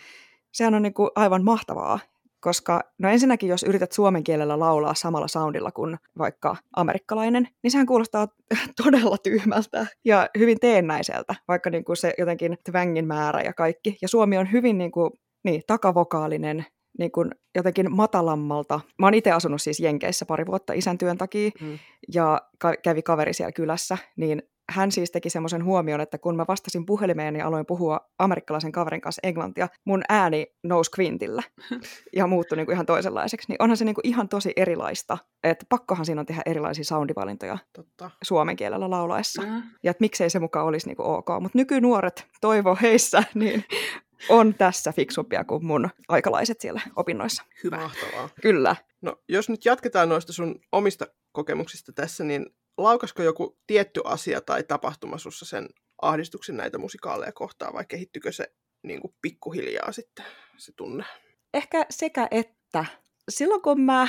[0.51, 1.99] sehän on niinku aivan mahtavaa,
[2.39, 7.87] koska no ensinnäkin jos yrität suomen kielellä laulaa samalla soundilla kuin vaikka amerikkalainen, niin sehän
[7.87, 8.27] kuulostaa
[8.83, 13.97] todella tyhmältä ja hyvin teennäiseltä, vaikka niinku se jotenkin twangin määrä ja kaikki.
[14.01, 15.11] Ja suomi on hyvin niinku,
[15.43, 16.65] niin, takavokaalinen,
[16.99, 18.79] niin kuin jotenkin matalammalta.
[18.99, 21.79] Mä oon itse asunut siis Jenkeissä pari vuotta isän työn takia Mm.
[22.13, 26.45] ja ka- kävi kaveri siellä kylässä, niin hän siis teki semmoisen huomion, että kun mä
[26.47, 31.43] vastasin puhelimeen ja aloin puhua amerikkalaisen kaverin kanssa englantia, mun ääni nousi kvintillä
[32.15, 33.47] ja muuttui niinku ihan toisenlaiseksi.
[33.49, 38.11] Niin onhan se niinku ihan tosi erilaista, että pakkohan siinä on tehdä erilaisia soundivalintoja Totta.
[38.23, 39.41] suomen kielellä laulaessa.
[39.41, 39.61] Mm.
[39.83, 41.27] Ja että miksei se mukaan olisi niinku ok.
[41.41, 43.63] Mutta nykynuoret, toivo heissä, niin
[44.29, 47.43] on tässä fiksumpia kuin mun aikalaiset siellä opinnoissa.
[47.63, 47.77] Hyvä.
[47.77, 48.29] Mahtavaa.
[48.41, 48.75] Kyllä.
[49.01, 52.45] No, jos nyt jatketaan noista sun omista kokemuksista tässä, niin
[52.77, 55.69] laukasko joku tietty asia tai tapahtuma sussa sen
[56.01, 58.53] ahdistuksen näitä musikaaleja kohtaan, vai kehittyykö se
[58.83, 60.25] niin kuin pikkuhiljaa sitten
[60.57, 61.03] se tunne?
[61.53, 62.85] Ehkä sekä että.
[63.29, 64.07] Silloin kun mä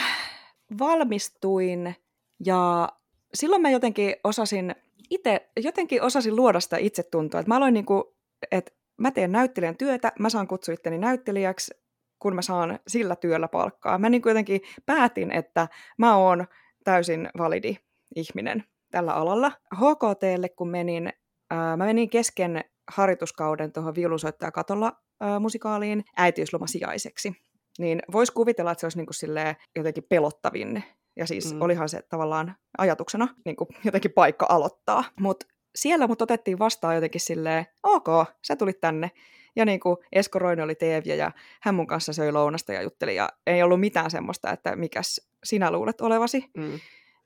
[0.78, 1.96] valmistuin
[2.44, 2.88] ja
[3.34, 4.74] silloin mä jotenkin osasin
[5.10, 7.40] itse, jotenkin osasin luoda sitä itsetuntoa.
[7.40, 8.16] Että mä aloin niinku,
[8.50, 11.74] että mä teen näyttelijän työtä, mä saan kutsua itteni näyttelijäksi,
[12.18, 13.98] kun mä saan sillä työllä palkkaa.
[13.98, 16.46] Mä niin jotenkin päätin, että mä oon
[16.84, 17.76] täysin validi
[18.16, 19.52] ihminen tällä alalla.
[19.74, 21.12] HKTlle kun menin,
[21.50, 27.32] ää, mä menin kesken harjoituskauden tuohon viulunsoittaja katolla ää, musikaaliin äitiyslomasiaiseksi.
[27.78, 30.84] Niin voisi kuvitella, että se olisi niin kuin jotenkin pelottavin.
[31.16, 31.62] Ja siis mm.
[31.62, 35.04] olihan se tavallaan ajatuksena niin kuin jotenkin paikka aloittaa.
[35.20, 38.08] Mutta siellä mut otettiin vastaan jotenkin silleen, ok,
[38.46, 39.10] sä tulit tänne.
[39.56, 43.14] Ja niin kuin Esko Roine oli teeviä ja hän mun kanssa söi lounasta ja jutteli.
[43.14, 46.44] Ja ei ollut mitään semmoista, että mikäs sinä luulet olevasi.
[46.56, 46.80] Mm.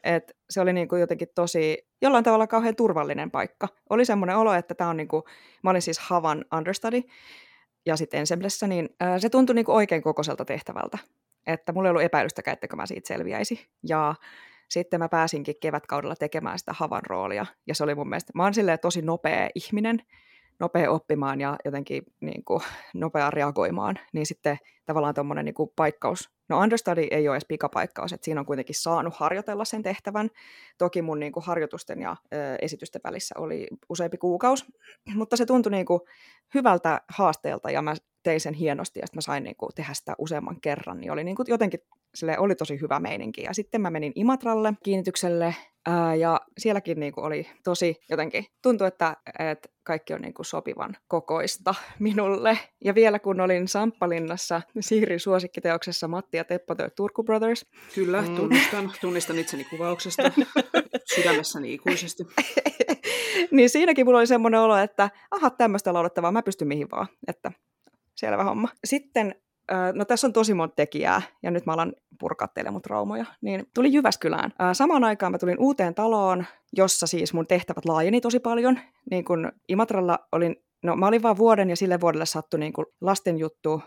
[0.05, 3.69] Et se oli niinku jotenkin tosi, jollain tavalla kauhean turvallinen paikka.
[3.91, 5.25] Oli semmoinen olo, että tämä on niinku,
[5.63, 7.03] mä olin siis Havan understudy
[7.87, 10.99] ja sitten ensemblessä, niin ää, se tuntui niinku oikein kokoiselta tehtävältä.
[11.47, 13.67] Että mulla ei ollut epäilystäkään, että mä siitä selviäisi.
[13.89, 14.15] Ja
[14.69, 17.47] sitten mä pääsinkin kevätkaudella tekemään sitä Havan roolia.
[17.67, 20.03] Ja se oli mun mielestä, mä oon tosi nopea ihminen,
[20.61, 22.63] nopea oppimaan ja jotenkin niin kuin,
[22.95, 28.25] nopea reagoimaan, niin sitten tavallaan tuommoinen niin paikkaus, no understudy ei ole edes pikapaikkaus, että
[28.25, 30.31] siinä on kuitenkin saanut harjoitella sen tehtävän.
[30.79, 34.65] Toki mun niin kuin, harjoitusten ja ö, esitysten välissä oli useampi kuukausi,
[35.15, 36.01] mutta se tuntui niin kuin,
[36.55, 40.15] hyvältä haasteelta ja mä tein sen hienosti ja sitten mä sain niin kuin, tehdä sitä
[40.19, 41.81] useamman kerran, niin oli niin kuin, jotenkin
[42.15, 43.43] sille oli tosi hyvä meininki.
[43.43, 45.55] Ja sitten mä menin Imatralle kiinnitykselle
[45.87, 51.75] ää, ja sielläkin niinku oli tosi jotenkin, tuntui, että, että kaikki on niinku sopivan kokoista
[51.99, 52.59] minulle.
[52.85, 58.37] Ja vielä kun olin Samppalinnassa Siirin suosikkiteoksessa Matti ja Teppo The Turku Brothers, Kyllä, Mm.
[58.37, 60.23] tunnistan, tunnistan itseni kuvauksesta
[61.15, 62.23] sydämessäni ikuisesti.
[63.51, 67.53] niin siinäkin mulla oli semmoinen olo, että aha, tämmöistä laulettavaa, mä pystyn mihin vaan, että
[68.17, 68.69] selvä homma.
[68.85, 69.35] Sitten,
[69.93, 73.67] no tässä on tosi monta tekijää, ja nyt mä alan purkaa teille mun traumoja, niin
[73.75, 74.53] tuli Jyväskylään.
[74.73, 78.79] Samaan aikaan mä tulin uuteen taloon, jossa siis mun tehtävät laajeni tosi paljon.
[79.11, 83.83] Niin kun Imatralla olin, no mä olin vaan vuoden, ja sille vuodelle sattui niin lastenjuttu,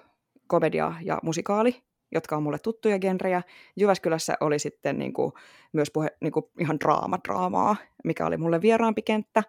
[0.47, 3.41] komedia ja musikaali, jotka on mulle tuttuja genrejä.
[3.75, 5.31] Jyväskylässä oli sitten niin kuin,
[5.73, 9.43] myös puhe, niin kuin ihan draama-draamaa, mikä oli mulle vieraampi kenttä.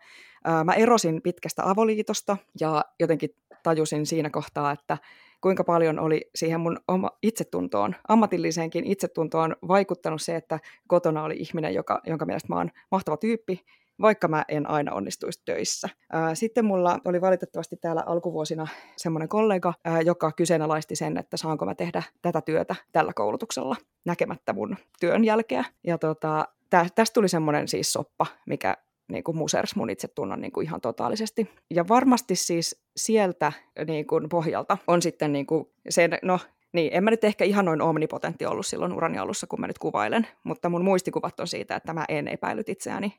[0.65, 3.31] Mä erosin pitkästä avoliitosta ja jotenkin
[3.63, 4.99] tajusin siinä kohtaa, että
[5.41, 11.75] kuinka paljon oli siihen mun oma itsetuntoon, ammatilliseenkin itsetuntoon vaikuttanut se, että kotona oli ihminen,
[11.75, 13.65] joka, jonka mielestä mä oon mahtava tyyppi,
[14.01, 15.89] vaikka mä en aina onnistuisi töissä.
[16.35, 19.75] Sitten mulla oli valitettavasti täällä alkuvuosina semmoinen kollega,
[20.05, 25.65] joka kyseenalaisti sen, että saanko mä tehdä tätä työtä tällä koulutuksella näkemättä mun työn jälkeä.
[25.87, 28.77] Ja tota, tä, tästä tuli semmoinen siis soppa, mikä
[29.09, 31.51] niin kuin musers mun itsetunnon niin kuin ihan totaalisesti.
[31.71, 33.53] Ja varmasti siis sieltä
[33.87, 36.39] niin kuin pohjalta on sitten niin kuin se, no
[36.73, 39.79] Niin, en mä nyt ehkä ihan noin omnipotentti ollut silloin urani alussa, kun mä nyt
[39.79, 43.15] kuvailen, mutta mun muistikuvat on siitä, että mä en epäillyt itseäni,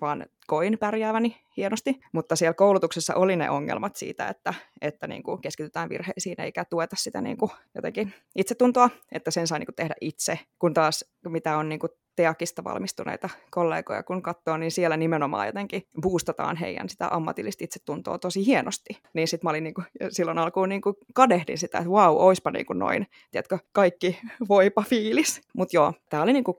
[0.00, 2.00] vaan koin pärjääväni hienosti.
[2.12, 6.96] Mutta siellä koulutuksessa oli ne ongelmat siitä, että, että niin kuin keskitytään virheisiin eikä tueta
[6.96, 11.56] sitä niin kuin jotenkin itsetuntoa, että sen sai niin kuin tehdä itse, kun taas mitä
[11.56, 17.08] on niin kuin teakista valmistuneita kollegoja, kun katsoo, niin siellä nimenomaan jotenkin boostataan heidän sitä
[17.10, 19.02] ammatillista itsetuntoa tosi hienosti.
[19.14, 23.06] Niin sitten mä olin niinku, silloin alkuun niinku kadehdin sitä, että wow, oispa niinku noin,
[23.30, 25.40] tiedätkö, kaikki voipa fiilis.
[25.54, 26.56] Mutta joo, tämä oli niinku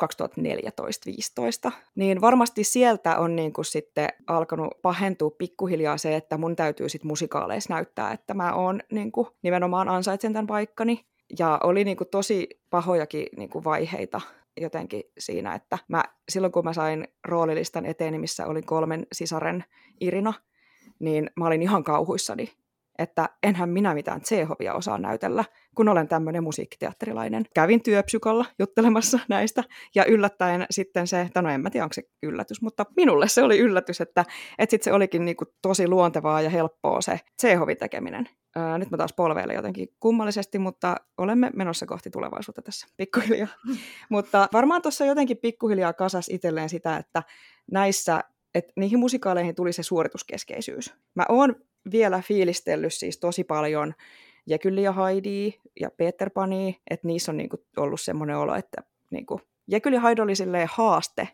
[1.68, 1.72] 2014-2015.
[1.96, 7.74] Niin varmasti sieltä on niinku sitten alkanut pahentua pikkuhiljaa se, että mun täytyy sitten musikaaleissa
[7.74, 11.06] näyttää, että mä oon niinku nimenomaan ansaitsen tämän paikkani.
[11.40, 14.22] Ja oli niinku tosi pahojakin niinku vaiheita
[14.62, 19.64] jotenkin siinä, että mä, silloin kun mä sain roolilistan eteeni, missä olin kolmen sisaren
[20.02, 20.34] Irina,
[21.00, 22.52] niin mä olin ihan kauhuissani,
[23.00, 27.46] että enhän minä mitään Tsehovia osaa näytellä, kun olen tämmöinen musiikkiteatterilainen.
[27.56, 29.64] Kävin työpsykalla juttelemassa näistä,
[29.96, 33.44] ja yllättäen sitten se, että no en mä tiedä, onko se yllätys, mutta minulle se
[33.44, 34.26] oli yllätys, että,
[34.58, 38.30] että sitten se olikin niinku tosi luontevaa ja helppoa se Tsehovin tekeminen.
[38.56, 43.48] Ää, nyt mä taas polveilen jotenkin kummallisesti, mutta olemme menossa kohti tulevaisuutta tässä pikkuhiljaa.
[44.10, 47.24] mutta varmaan tuossa jotenkin pikkuhiljaa kasas itselleen sitä, että
[47.72, 48.24] näissä,
[48.56, 50.94] että niihin musikaaleihin tuli se suorituskeskeisyys.
[51.16, 51.56] Mä oon
[51.92, 53.94] vielä fiilistellyt siis tosi paljon
[54.48, 59.42] Jekyll ja Heidi ja Peter Pani, että niissä on niinku ollut semmoinen olo, että niinku,
[59.68, 60.34] Jekyll ja Heidi oli
[60.70, 61.28] haaste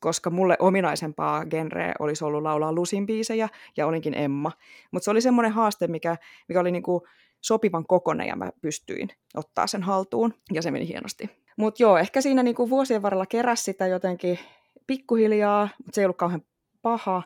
[0.00, 4.52] koska mulle ominaisempaa genreä olisi ollut laulaa Lusin biisejä, ja olinkin Emma.
[4.90, 6.16] Mutta se oli semmoinen haaste, mikä,
[6.48, 7.06] mikä oli niinku
[7.40, 11.30] sopivan kokonen, ja mä pystyin ottaa sen haltuun, ja se meni hienosti.
[11.56, 14.38] Mutta joo, ehkä siinä niinku vuosien varrella keräsi sitä jotenkin
[14.86, 16.42] pikkuhiljaa, mutta se ei ollut kauhean
[16.82, 17.22] paha.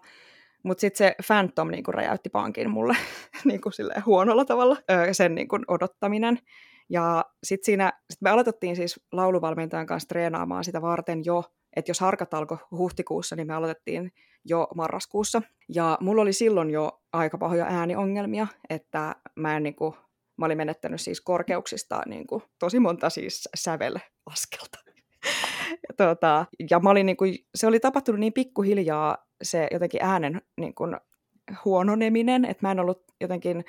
[0.62, 2.96] Mutta sitten se Phantom niinku räjäytti pankin mulle
[3.44, 3.70] niinku
[4.06, 4.76] huonolla tavalla,
[5.12, 6.38] sen niinku odottaminen.
[6.88, 11.44] Ja sitten siinä, sit me aloitettiin siis lauluvalmentajan kanssa treenaamaan sitä varten jo
[11.76, 14.12] että jos harkat alkoi huhtikuussa, niin me aloitettiin
[14.44, 15.42] jo marraskuussa.
[15.74, 19.94] Ja mulla oli silloin jo aika pahoja ääniongelmia, että mä, en, niin kuin,
[20.36, 24.78] mä olin menettänyt siis korkeuksista niin kuin, tosi monta siis sävelaskelta.
[25.98, 30.74] tuota, ja mä olin, niin kuin, se oli tapahtunut niin pikkuhiljaa se jotenkin äänen niin
[30.74, 30.96] kuin,
[31.64, 33.64] huononeminen, että mä en ollut jotenkin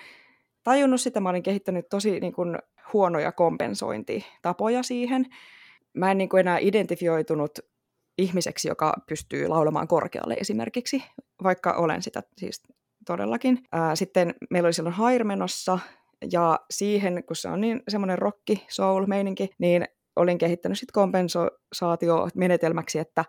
[0.63, 2.57] tajunnut sitä, mä olin kehittänyt tosi niin kuin,
[2.93, 5.25] huonoja kompensointitapoja siihen.
[5.93, 7.59] Mä en niin kuin, enää identifioitunut
[8.17, 11.03] ihmiseksi, joka pystyy laulamaan korkealle esimerkiksi,
[11.43, 12.63] vaikka olen sitä siis
[13.05, 13.63] todellakin.
[13.71, 15.79] Ää, sitten meillä oli silloin Hair menossa,
[16.31, 23.25] ja siihen, kun se on niin semmoinen rocki, soul-meininki, niin olin kehittänyt sitten kompensaatio-menetelmäksi, että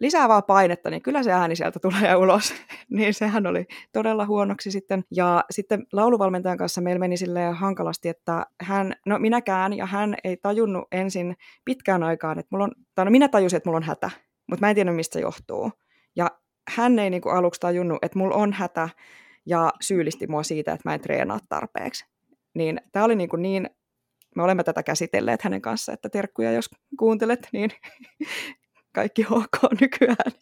[0.00, 2.54] lisää vaan painetta, niin kyllä se ääni sieltä tulee ulos.
[2.90, 5.04] niin sehän oli todella huonoksi sitten.
[5.10, 10.36] Ja sitten lauluvalmentajan kanssa meillä meni silleen hankalasti, että hän, no minäkään, ja hän ei
[10.36, 14.10] tajunnut ensin pitkään aikaan, että mulla on, tai no minä tajusin, että mulla on hätä
[14.48, 15.72] mutta mä en tiedä, mistä se johtuu.
[16.16, 16.30] Ja
[16.68, 18.88] hän ei niinku aluksi tajunnut, että mulla on hätä,
[19.46, 22.04] ja syyllisti mua siitä, että mä en treenaa tarpeeksi.
[22.54, 23.70] Niin tämä oli niinku niin,
[24.36, 27.70] me olemme tätä käsitelleet hänen kanssa, että terkkuja jos kuuntelet, niin
[28.94, 30.32] kaikki ok nykyään.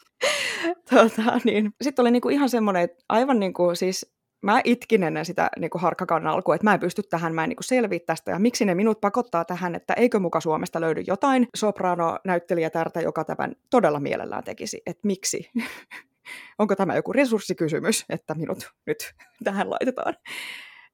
[0.90, 1.72] tota, niin.
[1.82, 6.26] Sitten oli niinku ihan semmoinen, aivan niinku siis mä itkin ennen sitä niin kuin harkkakan
[6.26, 8.74] alkua, että mä en pysty tähän, mä en niin kuin selviä tästä, ja miksi ne
[8.74, 14.82] minut pakottaa tähän, että eikö muka Suomesta löydy jotain soprano-näyttelijätärtä, joka tämän todella mielellään tekisi,
[14.86, 15.50] että miksi?
[16.58, 20.14] Onko tämä joku resurssikysymys, että minut nyt tähän laitetaan?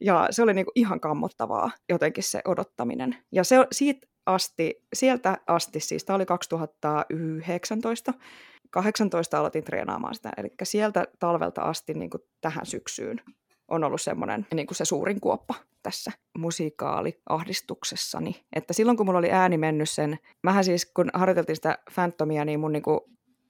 [0.01, 3.17] Ja se oli niin kuin ihan kammottavaa jotenkin se odottaminen.
[3.33, 8.15] Ja se, siitä asti, sieltä asti, siis tämä oli 2019,
[8.71, 13.21] 18 aloitin treenaamaan sitä, eli sieltä talvelta asti niin kuin tähän syksyyn
[13.69, 18.45] on ollut semmoinen niin kuin se suurin kuoppa tässä musikaaliahdistuksessani.
[18.53, 22.61] Että silloin kun mulla oli ääni mennyt sen, mähän siis kun harjoiteltiin sitä Phantomia, niin
[22.61, 23.01] mun niin kuin,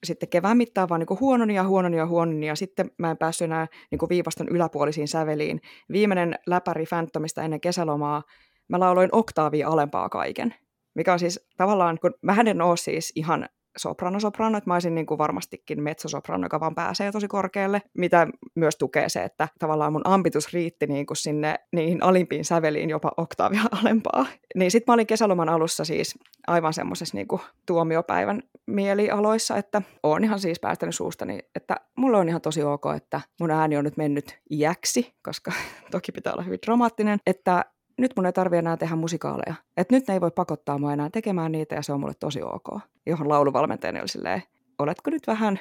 [0.03, 3.45] sitten kevään mittaan vaan niin huononi ja huononi ja huononi, ja sitten mä en päässyt
[3.45, 5.61] enää niin kuin viivaston yläpuolisiin säveliin.
[5.91, 8.23] Viimeinen läpäri Phantomista ennen kesälomaa,
[8.67, 10.55] mä lauloin oktaavia alempaa kaiken.
[10.95, 15.05] Mikä on siis tavallaan, kun mä en ole siis ihan soprano-soprano, että mä olisin niin
[15.05, 20.07] kuin varmastikin mezzosoprano, joka vaan pääsee tosi korkealle, mitä myös tukee se, että tavallaan mun
[20.07, 24.25] ambitus riitti niin kuin sinne niihin alimpiin säveliin jopa oktaavia alempaa.
[24.55, 26.15] Niin sitten mä olin kesäloman alussa siis
[26.47, 27.27] aivan semmoisessa niin
[27.65, 33.21] tuomiopäivän mielialoissa, että oon ihan siis päästänyt suustani, että mulla on ihan tosi ok, että
[33.39, 35.51] mun ääni on nyt mennyt iäksi, koska
[35.91, 37.65] toki pitää olla hyvin dramaattinen, että
[37.97, 39.55] nyt mun ei tarvi enää tehdä musikaaleja.
[39.77, 42.41] Että nyt ne ei voi pakottaa mua enää tekemään niitä ja se on mulle tosi
[42.41, 42.79] ok.
[43.05, 44.43] Johon lauluvalmentajani oli silleen,
[44.79, 45.59] oletko nyt vähän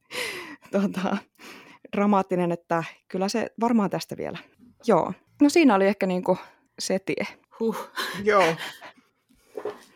[0.72, 1.16] tota,
[1.96, 4.38] dramaattinen, että kyllä se varmaan tästä vielä.
[4.86, 5.12] Joo.
[5.42, 6.38] No siinä oli ehkä niinku
[6.78, 7.26] se tie.
[7.60, 7.90] Huh.
[8.24, 8.44] Joo.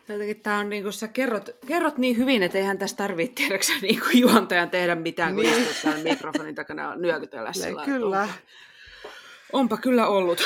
[0.09, 4.05] Jotenkin tää on niinku, sä kerrot, kerrot niin hyvin, että eihän tässä tarvitse tiedäksä niinku
[4.13, 5.61] juontajan tehdä mitään, kun Niin.
[5.61, 8.21] istut täällä mikrofonin takana nyökytellä sillä Kyllä.
[8.21, 8.33] Onpa,
[9.53, 10.41] onpa kyllä ollut.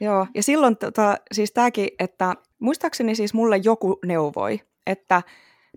[0.00, 5.22] Joo, ja silloin tota, siis tämäkin, että muistaakseni siis mulle joku neuvoi, että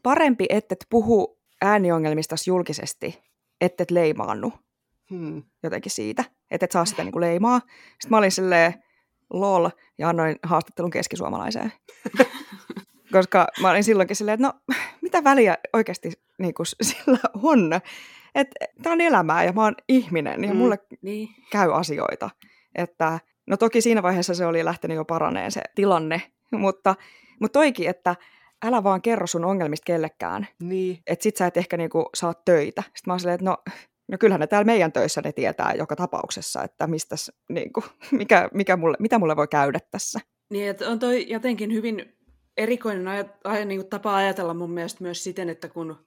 [0.04, 3.24] parempi ettet puhu ääniongelmista julkisesti,
[3.62, 4.54] ettet leimaannu
[5.10, 5.44] Hmm.
[5.64, 7.60] jotenkin siitä, että et saa sitä niinku leimaa.
[7.90, 8.74] Sitten mä olin silleen
[9.34, 11.74] lol ja annoin haastattelun keskisuomalaiseen.
[13.14, 17.74] Koska mä olin silloinkin silleen, että no mitä väliä oikeasti niinku sillä on.
[18.36, 20.58] Että tämä on elämää ja mä oon ihminen ja Mm.
[20.58, 21.30] mulle Niin.
[21.52, 22.30] käy asioita.
[22.76, 26.96] Että, no toki siinä vaiheessa se oli lähtenyt jo paraneen se tilanne, mutta,
[27.40, 28.16] mutta toikin, että
[28.66, 31.00] älä vaan kerro sun ongelmista kellekään, Niin.
[31.08, 32.82] että sit sä et ehkä niinku saa töitä.
[32.82, 33.58] Sitten mä oon silleen, että no,
[34.12, 38.78] no kyllähän ne täällä meidän töissä ne tietää joka tapauksessa, että mistäs, niinku, mikä, mikä
[38.78, 40.20] mulle, mitä mulle voi käydä tässä.
[40.50, 42.16] Niin, että on toi jotenkin hyvin
[42.58, 46.06] erikoinen aja, aja, niin tapa ajatella mun mielestä myös siten, että kun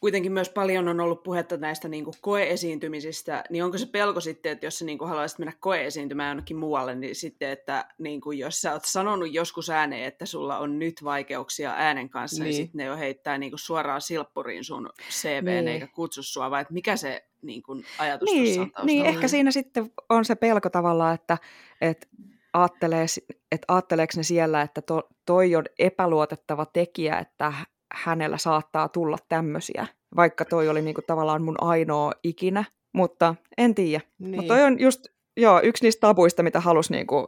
[0.00, 4.52] kuitenkin myös paljon on ollut puhetta näistä niin kuin koeesiintymisistä, niin onko se pelko sitten,
[4.52, 8.38] että jos sä niin kuin haluaisit mennä koeesiintymään jonnekin muualle, niin sitten, että niin kuin
[8.38, 12.56] jos sä oot sanonut joskus ääneen, että sulla on nyt vaikeuksia äänen kanssa, niin, Niin.
[12.62, 15.68] sitten ne jo heittää niin kuin suoraan silppuriin sun CVn Niin.
[15.68, 18.86] eikä kutsu sua, vai että mikä se niin kuin ajatus tuossa Niin, on taustalla?
[18.86, 21.38] niin, ehkä siinä sitten on se pelko tavallaan, että,
[21.80, 22.06] että
[22.52, 23.06] ajattelee,
[23.52, 27.52] että ajatteleeko ne siellä, että to, toi on epäluotettava tekijä, että
[27.94, 34.04] hänellä saattaa tulla tämmöisiä, vaikka toi oli niinku tavallaan mun ainoa ikinä, mutta en tiedä.
[34.18, 34.34] Niin.
[34.36, 37.26] Mutta toi on just joo, yksi niistä tabuista, mitä halusi niinku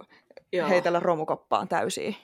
[0.53, 0.69] Joo.
[0.69, 2.17] heitellä romukoppaan täysiin.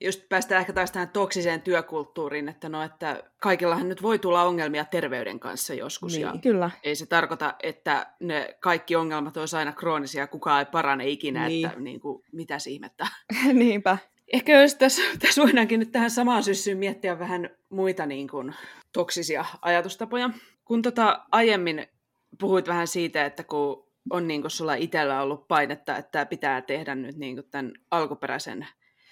[0.00, 4.84] just päästään ehkä taas tähän toksiseen työkulttuuriin, että no, että kaikillahan nyt voi tulla ongelmia
[4.84, 6.22] terveyden kanssa joskus, Niin.
[6.22, 6.70] ja Kyllä.
[6.82, 11.66] ei se tarkoita, että ne kaikki ongelmat olisi aina kroonisia, kukaan ei parane ikinä, Niin.
[11.66, 13.06] että niin kuin, mitä ihmettä.
[13.52, 13.98] Niinpä.
[14.32, 18.54] Ehkä jos tässä, tässä voidaankin nyt tähän samaan syssyyn miettiä vähän muita niin kuin,
[18.92, 20.30] toksisia ajatustapoja.
[20.64, 21.86] Kun tota, aiemmin
[22.40, 26.94] puhuit vähän siitä, että kun on niin kuin sulla itsellä ollut painetta, että pitää tehdä
[26.94, 28.66] nyt niin kuin tämän alkuperäisen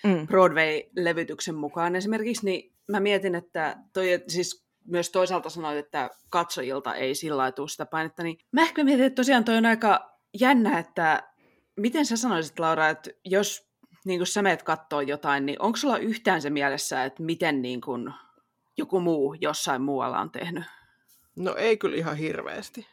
[0.05, 0.27] Mm.
[0.27, 7.15] Broadway-levytyksen mukaan esimerkiksi, niin mä mietin, että toi, siis myös toisaalta sanoit, että katsojilta ei
[7.15, 10.79] sillä lailla tule sitä painetta, niin mä ehkä mietin, että tosiaan toi on aika jännä,
[10.79, 11.23] että
[11.77, 13.70] miten sä sanoisit, Laura, että jos
[14.05, 17.81] niin kun sä meet kattoo jotain, niin onko sulla yhtään se mielessä, että miten niin
[17.81, 18.13] kun
[18.77, 20.65] joku muu jossain muualla on tehnyt?
[21.37, 22.87] No ei kyllä ihan hirveästi.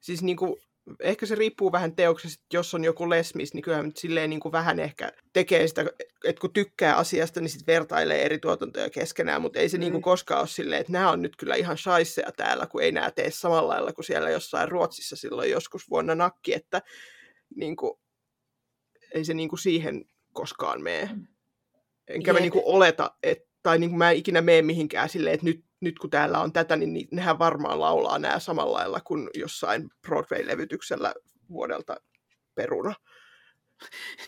[0.00, 0.58] Siis niinku,
[1.00, 4.52] ehkä se riippuu vähän teoksesta, että jos on joku lesmis, niin kyllähän nyt silleen niinku
[4.52, 5.84] vähän ehkä tekee sitä,
[6.24, 9.80] että kun tykkää asiasta, niin sitten vertailee eri tuotantoja keskenään, mutta ei se Mm.
[9.80, 9.82] mm.
[9.82, 13.10] niinku koskaan ole silleen, että nämä on nyt kyllä ihan shaisseja täällä, kun ei nämä
[13.10, 16.82] tee samalla lailla kuin siellä jossain Ruotsissa silloin joskus vuonna nakki, että
[17.54, 18.00] niinku,
[19.14, 21.10] ei se niinku siihen koskaan mene.
[22.08, 25.64] Enkä mä niinku oleta, että, tai niinku mä en ikinä mene mihinkään silleen, että nyt,
[25.80, 29.90] nyt kun täällä on tätä, niin ni- nehän varmaan laulaa nämä samalla lailla kuin jossain
[30.06, 31.14] Broadway-levytyksellä
[31.50, 31.96] vuodelta
[32.54, 32.94] peruna.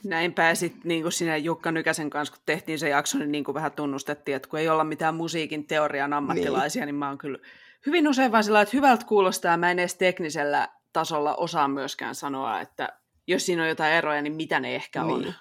[0.04, 3.54] Näin pääsit niin kuin sinä Jukka Nykäsen kanssa, kun tehtiin se jakso, niin, niin kuin
[3.54, 7.38] vähän tunnustettiin, että kun ei olla mitään musiikin teorian ammattilaisia, niin, niin mä oon kyllä
[7.86, 12.60] hyvin usein vaan sillä, että hyvältä kuulostaa, mä en edes teknisellä tasolla osaa myöskään sanoa,
[12.60, 12.88] että
[13.26, 15.34] jos siinä on jotain eroja, niin mitä ne ehkä on.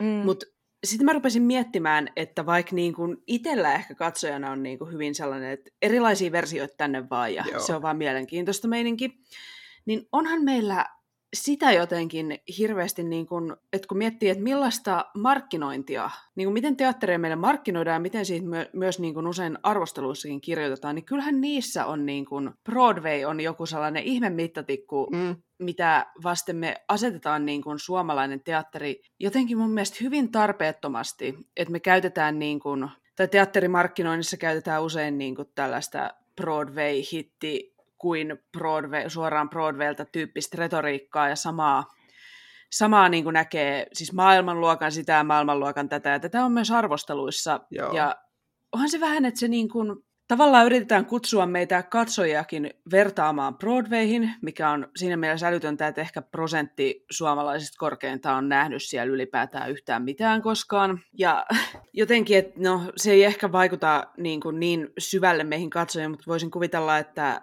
[0.00, 0.06] Mm.
[0.06, 0.46] Mutta
[0.84, 5.14] sitten mä rupesin miettimään, että vaikka niin kuin itsellä ehkä katsojana on niin kuin hyvin
[5.14, 7.60] sellainen, että erilaisia versioita tänne vaan ja Joo.
[7.60, 9.18] se on vaan mielenkiintoista meininki,
[9.86, 10.86] niin onhan meillä
[11.44, 17.36] sitä jotenkin hirveästi, niin kuin, että kun miettii, että millaista markkinointia, niin miten teattereja meille
[17.36, 22.06] markkinoidaan ja miten siitä myö- myös niin kuin usein arvosteluissakin kirjoitetaan, niin kyllähän niissä on
[22.06, 27.78] niin kuin, Broadway on joku sellainen ihme mittatikku, Mm, mitä vasten me asetetaan niin kuin
[27.78, 34.82] suomalainen teatteri jotenkin mun mielestä hyvin tarpeettomasti, että me käytetään niin kuin, tai teatterimarkkinoinnissa käytetään
[34.82, 37.75] usein niin kuin tällaista Broadway-hitti
[38.06, 41.84] kuin Broadway, suoraan Broadwaylta tyyppistä retoriikkaa ja samaa,
[42.70, 47.60] samaa niin kuin näkee siis maailmanluokan sitä ja maailmanluokan tätä, ja tätä on myös arvosteluissa,
[47.70, 47.92] Joo.
[47.92, 48.16] ja
[48.72, 49.96] onhan se vähän, että se niin kuin,
[50.28, 57.04] tavallaan yritetään kutsua meitä katsojiakin vertaamaan Broadwayhin, mikä on siinä mielessä älytöntä, että ehkä prosentti
[57.10, 61.00] suomalaisista korkeintaan on nähnyt siellä ylipäätään yhtään mitään koskaan.
[61.18, 61.46] Ja
[61.92, 66.50] jotenkin, että no, se ei ehkä vaikuta niin, kuin niin syvälle meihin katsojiin, mutta voisin
[66.50, 67.42] kuvitella, että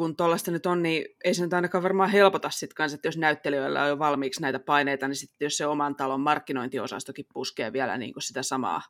[0.00, 3.16] kun tuollaista nyt on, niin ei se nyt ainakaan varmaan helpota sit kanssa, että jos
[3.16, 7.98] näyttelijöillä on jo valmiiksi näitä paineita, niin sitten jos se oman talon markkinointiosastokin puskee vielä
[7.98, 8.82] niin kuin sitä samaa.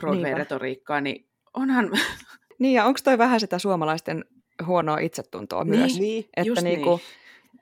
[0.00, 1.90] Broadway-retoriikkaa, niin onhan...
[2.58, 4.24] Niin, ja onko toi vähän sitä suomalaisten
[4.66, 5.78] huonoa itsetuntoa Niin.
[5.78, 5.98] myös?
[5.98, 6.24] Niin.
[6.36, 7.00] Että Just niinku,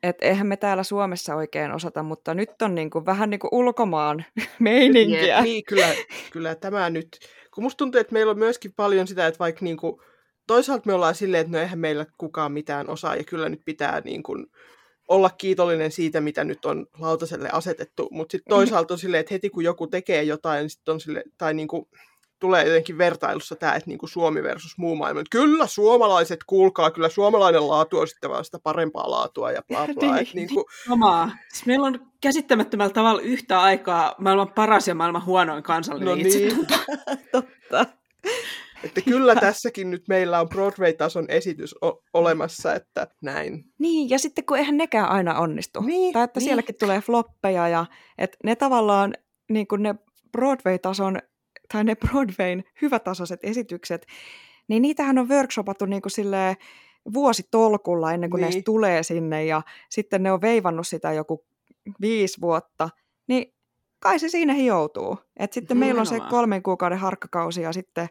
[0.02, 4.24] Et eihän me täällä Suomessa oikein osata, mutta nyt on niinku vähän niin kuin ulkomaan
[4.58, 5.42] meininkiä.
[5.42, 5.88] Niin, kyllä,
[6.32, 7.18] kyllä tämä nyt.
[7.54, 10.02] Kun musta tuntuu, että meillä on myöskin paljon sitä, että vaikka niinku,
[10.46, 14.00] toisaalta me ollaan silleen, että no eihän meillä kukaan mitään osaa, ja kyllä nyt pitää
[14.04, 14.46] niin kuin,
[15.08, 19.50] olla kiitollinen siitä, mitä nyt on lautaselle asetettu, mutta sitten toisaalta on silleen, että heti
[19.50, 21.86] kun joku tekee jotain, niin sit on sille, tai niin kuin,
[22.42, 25.20] tulee jotenkin vertailussa tämä, että niin kuin Suomi versus muu maailma.
[25.20, 29.86] Että kyllä suomalaiset, kuulkaa, kyllä suomalainen laatu on sitten vaan sitä parempaa laatua ja bla
[29.94, 29.94] bla.
[30.12, 31.30] Niin, että niin kuin, Omaa.
[31.48, 36.66] Siis meillä on käsittämättömällä tavalla yhtä aikaa maailman paras ja maailman huonoin kansallinen No niin.
[37.32, 37.86] Totta.
[38.84, 43.64] Että kyllä tässäkin nyt meillä on Broadway-tason esitys o- olemassa, että näin.
[43.78, 45.80] Niin, ja sitten kun eihän nekään aina onnistu.
[45.80, 46.44] Niin, tai että niin.
[46.44, 47.86] sielläkin tulee floppeja ja
[48.18, 49.14] että ne tavallaan
[49.50, 49.94] niin kuin ne
[50.32, 51.18] Broadway-tason
[51.72, 54.06] tai ne Broadwayn hyvätasoiset esitykset,
[54.68, 56.56] niin niitähän on workshopattu niin kuin silleen
[57.14, 58.54] vuositolkulla ennen kuin Niin.
[58.54, 61.44] ne tulee sinne ja sitten ne on veivannut sitä joku
[62.00, 62.88] viisi vuotta,
[63.28, 63.54] niin
[63.98, 65.18] kai se siinä hioutuu.
[65.36, 66.30] Et sitten meillä on se Nimenomaan.
[66.30, 68.08] kolmen kuukauden harkkakausi ja sitten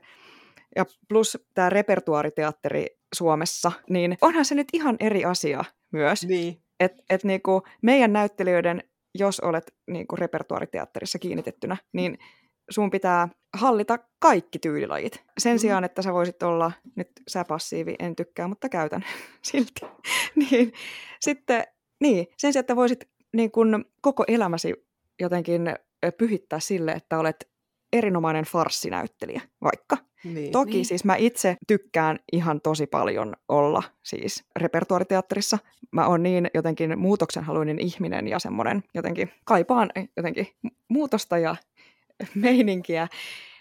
[0.76, 6.28] ja plus tämä repertuariteatteri Suomessa, niin onhan se nyt ihan eri asia myös.
[6.28, 8.84] Niin, Että et niinku meidän näyttelijöiden,
[9.16, 12.18] jos olet niinku repertuariteatterissa kiinnitettynä, niin
[12.70, 15.24] sun pitää hallita kaikki tyylilajit.
[15.38, 15.60] Sen Mm.
[15.60, 19.06] sijaan, että sä voisit olla, nyt sä passiivi, en tykkää, mutta käytän
[19.42, 19.82] silti.
[20.50, 20.74] niin,
[21.20, 21.64] sitten,
[22.00, 24.74] niin, sen sijaan, että voisit niin kun, koko elämäsi
[25.20, 25.62] jotenkin
[26.18, 27.50] pyhittää sille, että olet
[27.94, 29.98] erinomainen farssinäyttelijä, vaikka.
[30.24, 30.52] Niin.
[30.52, 30.86] Toki Niin.
[30.86, 35.58] siis mä itse tykkään ihan tosi paljon olla siis repertuariteatterissa.
[35.92, 41.56] Mä oon niin jotenkin muutoksenhaluinen ihminen ja semmoinen jotenkin kaipaan jotenkin mu- muutosta ja
[42.36, 43.08] meininkiä.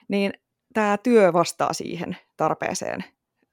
[0.08, 0.32] Niin
[0.74, 3.04] tämä työ vastaa siihen tarpeeseen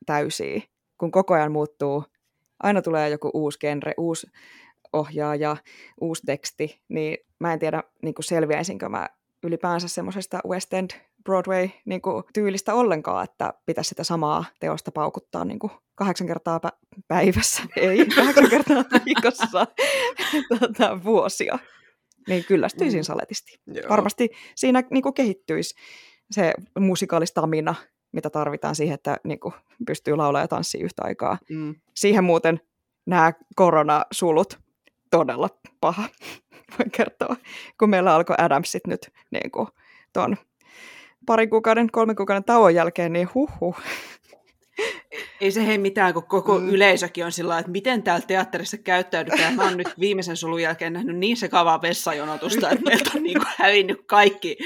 [0.06, 0.64] täysiin,
[0.98, 2.04] kun koko ajan muuttuu.
[2.64, 4.28] Aina tulee joku uusi genre, uusi
[4.94, 5.58] ohjaaja,
[6.02, 9.08] uusi teksti, niin mä en tiedä niin selviäisinkö mä
[9.44, 10.92] ylipäänsä semmoisesta West End
[11.24, 16.60] Broadway niin kuin, tyylistä ollenkaan, että pitäisi sitä samaa teosta paukuttaa niin kuin, kahdeksan kertaa
[16.68, 19.48] pä- päivässä, ei kahdeksan kertaa viikossa
[20.60, 21.60] tota, vuosia.
[22.28, 23.04] Niin kyllästyisin Mm.
[23.04, 23.60] saletisti.
[23.68, 23.90] Joo.
[23.90, 25.76] Varmasti siinä niin kuin, kehittyisi
[26.32, 27.76] se musikalistamina,
[28.12, 29.54] mitä tarvitaan siihen, että niin kuin,
[29.88, 31.38] pystyy laulaa ja tanssimaan yhtä aikaa.
[31.50, 31.76] Mm.
[31.96, 32.60] Siihen muuten
[33.06, 34.60] nämä koronasulut,
[35.12, 35.50] todella
[35.82, 36.04] paha,
[36.80, 37.36] voin kertoa,
[37.80, 39.68] kun meillä alkoi Adamsit nyt niin kuin,
[40.14, 40.38] tuon
[41.26, 43.78] parin kuukauden, kolmen kuukauden tauon jälkeen, niin huhhuh.
[45.42, 46.70] Ei se hei mitään, kun koko Mm.
[46.70, 49.56] yleisökin on sillä että miten täällä teatterissa käyttäydytään.
[49.56, 53.48] Mä oon nyt viimeisen sulun jälkeen nähnyt niin sekavaa vessajonotusta, että meiltä on niin kuin
[53.58, 54.58] hävinnyt kaikki.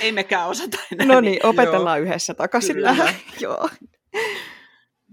[0.00, 1.06] Ei mekään osata enää.
[1.06, 2.88] No niin, opetellaan yhdessä takaisin Kyllä.
[2.88, 3.14] tähän.
[3.40, 3.68] Joo.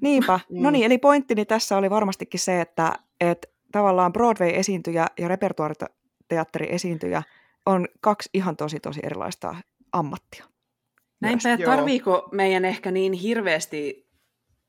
[0.02, 0.40] Niinpä.
[0.50, 0.74] No Mm.
[0.74, 7.24] niin, eli pointtini tässä oli varmastikin se, että, että tavallaan Broadway-esiintyjä ja repertuariteatteri-esiintyjä
[7.66, 9.56] on kaksi ihan tosi tosi erilaista
[9.92, 10.46] ammattia.
[11.22, 11.76] Näinpä, Joo.
[11.76, 14.10] tarviiko meidän ehkä niin hirveästi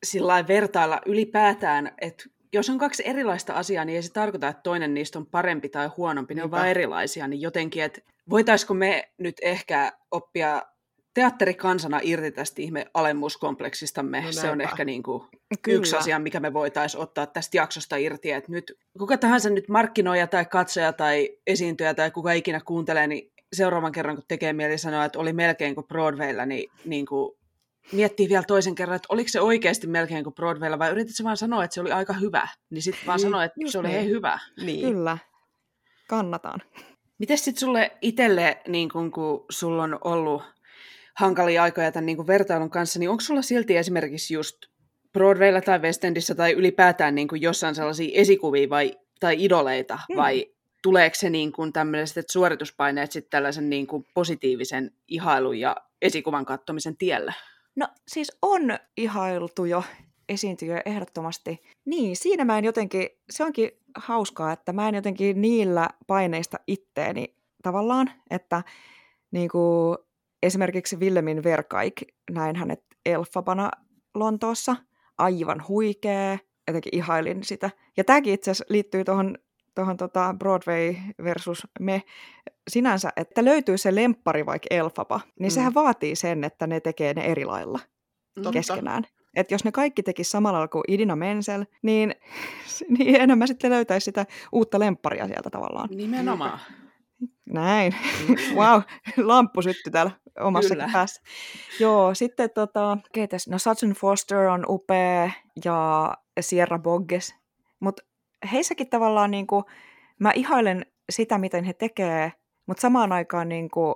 [0.04, 4.94] sillä vertailla ylipäätään, että jos on kaksi erilaista asiaa, niin ei se tarkoita, että toinen
[4.94, 6.56] niistä on parempi tai huonompi, ne on Niinpä.
[6.56, 8.00] vaan erilaisia, niin jotenkin, että
[8.30, 10.62] voitaisiko me nyt ehkä oppia
[11.16, 14.20] teatterikansana irti tästä ihme alemmuuskompleksistamme.
[14.20, 15.22] No se on ehkä niin kuin
[15.62, 15.78] Kyllä.
[15.78, 20.26] yksi asia, mikä me voitaisiin ottaa tästä jaksosta irti, että nyt kuka tahansa nyt markkinoija
[20.26, 25.04] tai katsoja tai esiintyjä tai kuka ikinä kuuntelee, niin seuraavan kerran kun tekee mieli sanoa,
[25.04, 27.36] että oli melkein kuin Broadwaylla, niin, niin kuin
[27.92, 31.64] miettii vielä toisen kerran, että oliko se oikeasti melkein kuin Broadwaylla vai yritit vaan sanoa,
[31.64, 34.00] että se oli aika hyvä, niin sitten vaan Niin, sanoa, että just se oli niin.
[34.00, 34.38] hei hyvä.
[34.62, 34.88] Niin.
[34.94, 35.18] Kyllä.
[36.08, 36.62] Kannataan.
[37.18, 40.42] Miten sitten sulle itselle, niin kun, kun sulla on ollut
[41.16, 44.56] hankalia aikoja tämän niin kun vertailun kanssa, niin onko sulla silti esimerkiksi just
[45.12, 50.16] Broadwaylla tai West Endissä tai ylipäätään niin kuin jossain sellaisia esikuvia vai, tai idoleita, Mm.
[50.16, 50.46] vai
[50.82, 56.96] tuleeko se niin kuin tämmöiset suorituspaineet sitten tällaisen niin kuin positiivisen ihailun ja esikuvan kattomisen
[56.96, 57.32] tiellä?
[57.76, 58.62] No siis on
[58.96, 59.84] ihailtu jo
[60.28, 61.62] esiintyjä ehdottomasti.
[61.84, 67.34] Niin, siinä mä en jotenkin, se onkin hauskaa, että mä en jotenkin niillä paineista itteeni
[67.62, 68.62] tavallaan, että
[69.30, 69.98] niin kuin
[70.46, 73.70] esimerkiksi Villemin Verkaik, näin hänet Elfabana
[74.14, 74.76] Lontoossa,
[75.18, 76.38] aivan huikea,
[76.68, 77.70] jotenkin ihailin sitä.
[77.96, 79.38] Ja tämäkin itse asiassa liittyy tuohon
[79.74, 80.94] tuohon tota Broadway
[81.24, 82.02] versus me
[82.70, 85.54] sinänsä, että löytyy se lemppari vaikka Elfaba, niin Mm.
[85.54, 87.78] sehän vaatii sen, että ne tekee ne eri lailla
[88.34, 88.50] Totta.
[88.50, 89.04] keskenään.
[89.34, 92.14] Että jos ne kaikki tekis samalla kuin Idina Menzel, niin,
[92.98, 95.88] niin enemmän sitten löytäisi sitä uutta lempparia sieltä tavallaan.
[95.90, 96.60] Nimenomaan.
[97.52, 97.94] Näin.
[98.54, 98.80] wow,
[99.30, 100.10] lamppu syttyi täällä
[100.68, 100.90] Kyllä.
[100.92, 101.22] päässä.
[101.80, 103.48] Joo, sitten tota, ketäs?
[103.48, 105.30] No Sutton Foster on upea
[105.64, 107.34] ja Sierra Bogges.
[107.80, 108.02] Mutta
[108.52, 109.64] heissäkin tavallaan niin kuin,
[110.20, 112.32] mä ihailen sitä, miten he tekee,
[112.66, 113.94] mutta samaan aikaan niin kuin,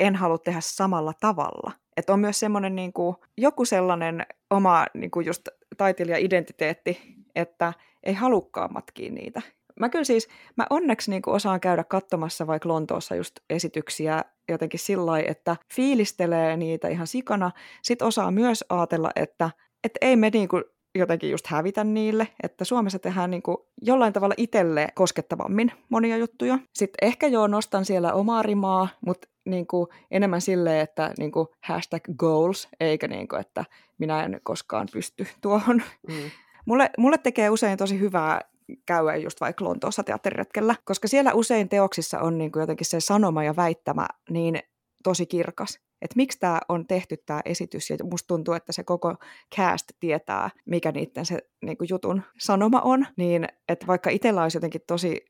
[0.00, 1.72] en halua tehdä samalla tavalla.
[1.96, 7.00] Että on myös semmoinen niin kuin, joku sellainen oma niin kuin just taiteilija-identiteetti,
[7.34, 9.42] että ei halukkaan matkia niitä.
[9.80, 14.80] Mä kyllä siis, mä onneksi niin kuin osaan käydä katsomassa vaikka Lontoossa just esityksiä jotenkin
[14.80, 17.50] sillä että fiilistelee niitä ihan sikana.
[17.82, 19.50] Sitten osaa myös ajatella, että,
[19.84, 20.64] että ei me niin kuin
[20.98, 26.58] jotenkin just hävitä niille, että Suomessa tehdään niin kuin jollain tavalla itselle koskettavammin monia juttuja.
[26.72, 31.48] Sitten ehkä joo nostan siellä omaa rimaa, mutta niin kuin enemmän silleen, että niin kuin
[31.64, 33.64] hashtag goals, eikä niin kuin, että
[33.98, 35.82] minä en koskaan pysty tuohon.
[36.08, 36.30] Mm.
[36.66, 38.40] Mulle, mulle tekee usein tosi hyvää
[38.86, 43.44] käydä just vaikka Lontoossa teatteriretkellä, koska siellä usein teoksissa on niin kuin jotenkin se sanoma
[43.44, 44.58] ja väittämä niin
[45.02, 45.80] tosi kirkas.
[46.02, 49.16] Että miksi tämä on tehty tämä esitys, ja musta tuntuu, että se koko
[49.56, 54.56] cast tietää, mikä niiden se niin kuin jutun sanoma on, niin että vaikka itsellä olisi
[54.56, 55.24] jotenkin tosi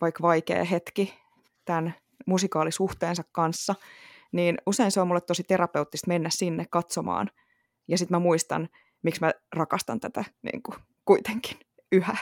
[0.00, 1.14] vaikka vaikea hetki
[1.64, 1.94] tämän
[2.26, 3.74] musikaalisuhteensa kanssa,
[4.32, 7.30] niin usein se on mulle tosi terapeuttista mennä sinne katsomaan,
[7.88, 8.68] ja sitten mä muistan,
[9.02, 11.58] miksi mä rakastan tätä niin kuin, kuitenkin
[11.92, 12.16] yhä.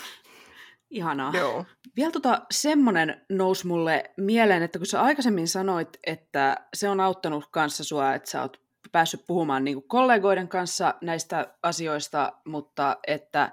[0.90, 1.32] Ihanaa.
[1.34, 1.64] Joo.
[1.96, 7.44] Vielä tota, semmoinen nousi mulle mieleen, että kun sä aikaisemmin sanoit, että se on auttanut
[7.50, 8.60] kanssa sua, että sä oot
[8.92, 13.52] päässyt puhumaan niin kuin kollegoiden kanssa näistä asioista, mutta että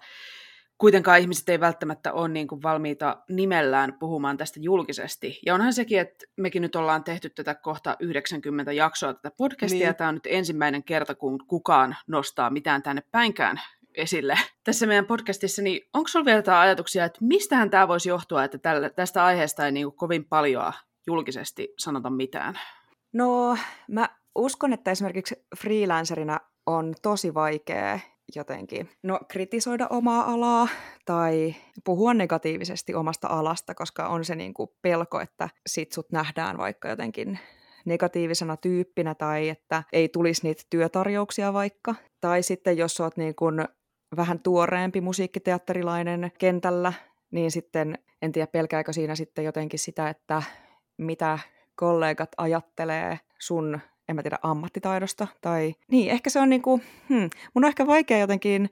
[0.77, 5.39] kuitenkaan ihmiset ei välttämättä ole niin kuin valmiita nimellään puhumaan tästä julkisesti.
[5.45, 9.95] Ja onhan sekin, että mekin nyt ollaan tehty tätä kohta 90 jaksoa tätä podcastia, niin.
[9.95, 13.61] tämä on nyt ensimmäinen kerta, kun kukaan nostaa mitään tänne päinkään
[13.95, 18.43] esille tässä meidän podcastissa, niin onko sinulla vielä jotain ajatuksia, että mistähän tämä voisi johtua,
[18.43, 20.73] että tällä, tästä aiheesta ei niin kuin kovin paljon
[21.07, 22.59] julkisesti sanota mitään?
[23.13, 27.99] No, mä uskon, että esimerkiksi freelancerina on tosi vaikea
[28.35, 30.67] jotenkin no, kritisoida omaa alaa
[31.05, 36.57] tai puhua negatiivisesti omasta alasta, koska on se niin kuin pelko, että sit sut nähdään
[36.57, 37.39] vaikka jotenkin
[37.85, 41.95] negatiivisena tyyppinä tai että ei tulisi niitä työtarjouksia vaikka.
[42.21, 43.65] Tai sitten jos oot niin kuin
[44.15, 46.93] vähän tuoreempi musiikkiteatterilainen kentällä,
[47.31, 50.43] niin sitten en tiedä pelkääkö siinä sitten jotenkin sitä, että
[50.97, 51.39] mitä
[51.75, 55.27] kollegat ajattelee sun, en mä tiedä, ammattitaidosta.
[55.41, 58.69] Tai niin, ehkä se on niinku, hmm, mun on ehkä vaikea jotenkin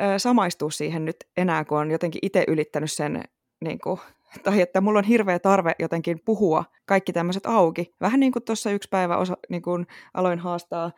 [0.00, 3.22] ö, samaistua siihen nyt enää, kun on jotenkin itse ylittänyt sen
[3.60, 4.00] niinku,
[4.44, 7.94] tai että mulla on hirveä tarve jotenkin puhua kaikki tämmöiset auki.
[8.00, 10.92] Vähän niin kuin tuossa yksi päivä osa, niin kuin aloin haastaa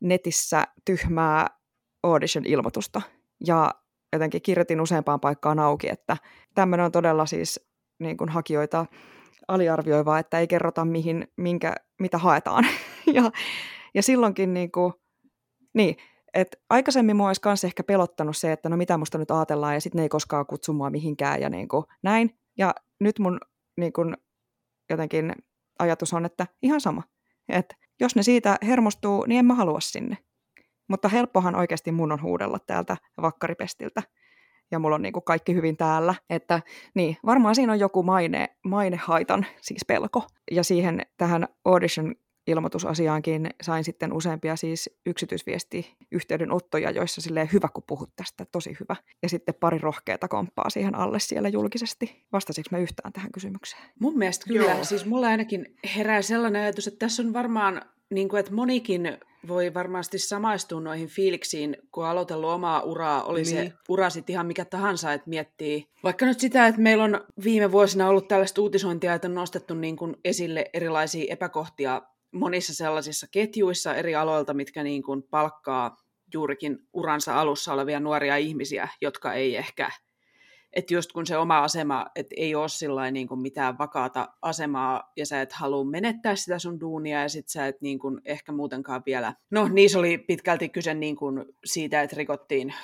[0.00, 1.61] netissä tyhmää
[2.02, 3.02] audition-ilmoitusta.
[3.46, 3.70] Ja
[4.12, 6.16] jotenkin kirjoitin useampaan paikkaan auki, että
[6.54, 8.86] tämmöinen on todella siis niin kuin hakijoita
[9.48, 12.66] aliarvioivaa, että ei kerrota mihin, minkä, mitä haetaan.
[13.14, 13.30] ja,
[13.94, 14.92] ja silloinkin niin kuin,
[15.74, 15.96] niin,
[16.34, 19.80] et aikaisemmin mua olisi myös ehkä pelottanut se, että no mitä musta nyt ajatellaan ja
[19.80, 22.38] sitten ne ei koskaan kutsu mua mihinkään ja niin kuin, näin.
[22.58, 23.40] Ja nyt mun
[23.76, 24.16] niin kuin,
[24.90, 25.32] jotenkin
[25.78, 27.02] ajatus on, että ihan sama.
[27.48, 30.18] Että jos ne siitä hermostuu, niin en mä halua sinne.
[30.92, 34.02] Mutta helppohan oikeasti mun on huudella täältä vakkaripestiltä.
[34.70, 36.14] Ja mulla on niin kuin kaikki hyvin täällä.
[36.30, 36.62] Että
[36.94, 40.26] niin, varmaan siinä on joku maine, mainehaitan, siis pelko.
[40.50, 42.14] Ja siihen tähän audition
[42.46, 48.96] ilmoitusasiaankin sain sitten useampia siis yksityisviesti yhteydenottoja, joissa silleen hyvä, kun puhut tästä, tosi hyvä.
[49.22, 52.26] Ja sitten pari rohkeata komppaa siihen alle siellä julkisesti.
[52.32, 53.82] Vastasiko mä yhtään tähän kysymykseen?
[54.00, 54.72] Mun mielestä kyllä.
[54.72, 54.84] Joo.
[54.84, 59.18] Siis mulla ainakin herää sellainen ajatus, että tässä on varmaan, niin kuin, että monikin
[59.48, 63.46] voi varmasti samaistua noihin fiiliksiin, kun aloitellut omaa uraa, oli niin.
[63.46, 67.72] se ura sitten ihan mikä tahansa, että miettii vaikka nyt sitä, että meillä on viime
[67.72, 72.02] vuosina ollut tällaista uutisointia, että on nostettu niin kuin esille erilaisia epäkohtia
[72.32, 75.96] monissa sellaisissa ketjuissa eri aloilta, mitkä niin kuin palkkaa
[76.34, 79.90] juurikin uransa alussa olevia nuoria ihmisiä, jotka ei ehkä
[80.72, 85.12] että just kun se oma asema, että ei ole sillä niin kuin mitään vakaata asemaa
[85.16, 88.52] ja sä et halua menettää sitä sun duunia ja sit sä et niin kuin ehkä
[88.52, 92.74] muutenkaan vielä, no niissä oli pitkälti kyse niin kuin siitä, että rikottiin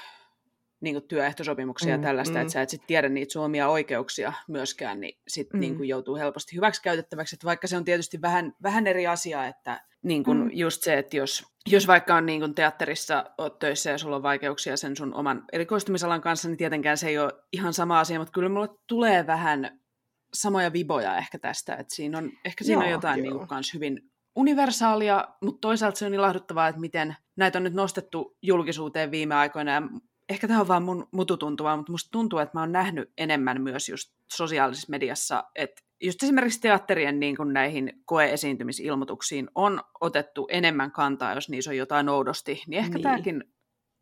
[0.81, 2.41] niin kuin työehtosopimuksia mm, ja tällaista, mm.
[2.41, 5.61] että sä et sit tiedä niitä suomia oikeuksia myöskään, niin sit mm.
[5.61, 9.81] niin kuin joutuu helposti hyväksikäytettäväksi, että vaikka se on tietysti vähän, vähän eri asia, että
[10.03, 10.51] niin kuin mm.
[10.53, 14.22] just se, että jos, jos vaikka on niin kuin teatterissa oot töissä ja sulla on
[14.22, 18.33] vaikeuksia sen sun oman erikoistumisalan kanssa, niin tietenkään se ei ole ihan sama asia, mutta
[18.33, 19.81] kyllä mulle tulee vähän
[20.35, 23.74] samoja viboja ehkä tästä, että siinä on, ehkä siinä joo, on jotain niin kuin kans
[23.74, 29.35] hyvin universaalia, mutta toisaalta se on ilahduttavaa, että miten näitä on nyt nostettu julkisuuteen viime
[29.35, 29.83] aikoina, ja
[30.29, 33.89] ehkä tämä on vaan mun mututuntuvaa, mutta musta tuntuu, että mä oon nähnyt enemmän myös
[33.89, 41.35] just sosiaalisessa mediassa, että just esimerkiksi teatterien niin kuin näihin koeesiintymisilmoituksiin on otettu enemmän kantaa,
[41.35, 43.03] jos niissä on jotain oudosti, niin ehkä niin.
[43.03, 43.45] tämäkin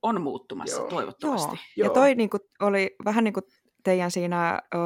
[0.02, 0.88] on muuttumassa Joo.
[0.88, 1.56] toivottavasti.
[1.76, 1.88] Joo.
[1.88, 3.44] Ja toi niin kuin, oli vähän niin kuin
[3.84, 4.78] teidän siinä ö,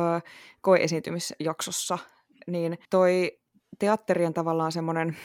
[0.60, 1.98] koeesiintymisjaksossa,
[2.46, 3.38] niin toi
[3.78, 5.16] teatterien tavallaan semmoinen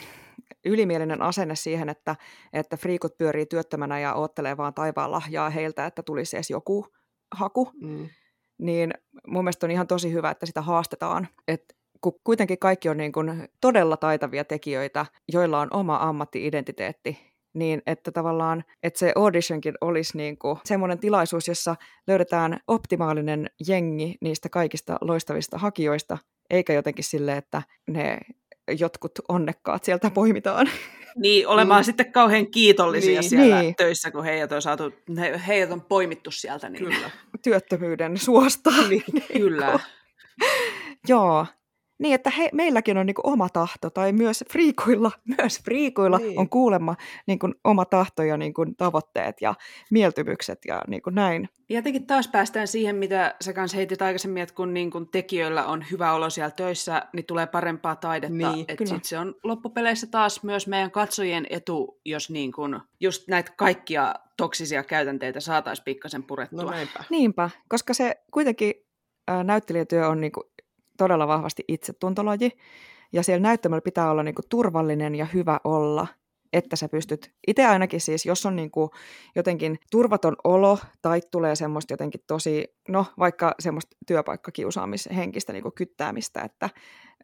[0.66, 2.16] ylimielinen asenne siihen, että,
[2.54, 6.88] että friikut pyörii työttömänä ja oottelee vaan taivaan lahjaa heiltä, että tulisi edes joku
[7.32, 8.10] haku, mm.
[8.58, 8.94] niin
[9.28, 11.28] mun mielestä on ihan tosi hyvä, että sitä haastetaan.
[11.48, 17.18] Et kun kuitenkin kaikki on niin kuin todella taitavia tekijöitä, joilla on oma ammatti-identiteetti,
[17.54, 21.76] niin että tavallaan että se auditionkin olisi niin kuin semmoinen tilaisuus, jossa
[22.08, 26.18] löydetään optimaalinen jengi niistä kaikista loistavista hakijoista,
[26.50, 28.18] eikä jotenkin sille, että ne
[28.80, 30.70] jotkut onnekkaat sieltä poimitaan.
[31.16, 31.86] Niin, olemaan niin.
[31.86, 33.30] sitten kauhean kiitollisia niin.
[33.30, 33.76] siellä niin.
[33.76, 36.70] töissä, kun heidät on, saatu, he, heidät on poimittu sieltä.
[36.70, 36.84] Niin.
[36.84, 37.10] Kyllä.
[37.42, 38.70] Työttömyyden suosta.
[38.90, 39.04] Niin,
[39.38, 39.80] kyllä.
[41.08, 41.46] Joo,
[42.00, 46.40] niin, että he, meilläkin on niin kuin oma tahto, tai myös friikuilla, myös friikuilla niin.
[46.40, 46.96] on kuulemma
[47.28, 49.56] niin kuin oma tahto ja niin kuin tavoitteet ja
[49.92, 51.50] mieltymykset ja niin kuin näin.
[51.70, 55.66] Ja jotenkin taas päästään siihen, mitä sä kanssa heitit aikaisemmin, että kun niin kuin tekijöillä
[55.66, 58.38] on hyvä olo siellä töissä, niin tulee parempaa taidetta.
[58.38, 63.28] Niin, että sit se on loppupeleissä taas myös meidän katsojien etu, jos niin kuin just
[63.28, 66.64] näitä kaikkia toksisia käytänteitä saataisiin pikkasen purettua.
[66.64, 67.04] No näinpä.
[67.10, 68.74] Niinpä, koska se kuitenkin
[69.28, 70.48] ää, näyttelijätyö on niin kuin
[70.98, 72.52] todella vahvasti itsetuntolaji.
[73.14, 76.08] Ja siellä näyttämällä pitää olla niin kuin turvallinen ja hyvä olla,
[76.54, 78.90] että sä pystyt, itse ainakin siis, jos on niin kuin
[79.36, 86.42] jotenkin turvaton olo tai tulee semmoista jotenkin tosi, no vaikka semmoista työpaikkakiusaamishenkistä niin kuin kyttäämistä,
[86.42, 86.70] että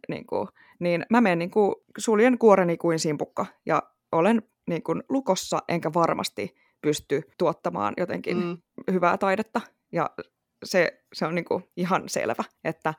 [0.10, 0.48] niin, kuin,
[0.80, 5.94] niin mä menen niin kuin, suljen kuoreni kuin simpukka ja olen niin kuin lukossa enkä
[5.94, 8.58] varmasti pysty tuottamaan jotenkin mm.
[8.92, 9.62] hyvää taidetta.
[9.92, 10.10] Ja
[10.64, 12.94] se, se on niin kuin ihan selvä, että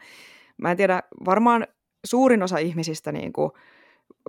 [0.58, 1.66] Mä en tiedä, varmaan
[2.04, 3.50] suurin osa ihmisistä niin kuin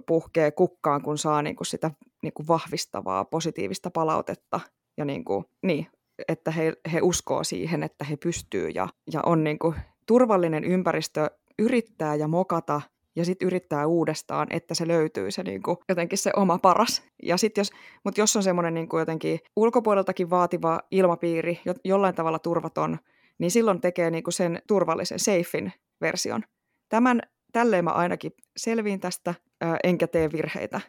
[0.05, 4.59] puhkee kukkaan, kun saa niin kuin sitä niin kuin vahvistavaa, positiivista palautetta.
[4.97, 5.87] Ja niin kuin, niin,
[6.27, 11.29] että he, he uskoo siihen, että he pystyy ja, ja on niin kuin turvallinen ympäristö
[11.59, 12.81] yrittää ja mokata
[13.15, 17.03] ja sitten yrittää uudestaan, että se löytyy se niin kuin, jotenkin se oma paras.
[17.23, 17.71] Ja sit jos,
[18.03, 22.97] mutta jos on semmoinen niin jotenkin ulkopuoleltakin vaativa ilmapiiri, jo, jollain tavalla turvaton,
[23.43, 26.43] niin silloin tekee niin kuin sen turvallisen, safein version.
[26.89, 27.21] Tämän,
[27.51, 30.81] tälleen mä ainakin selviin tästä, ää, enkä tee virheitä,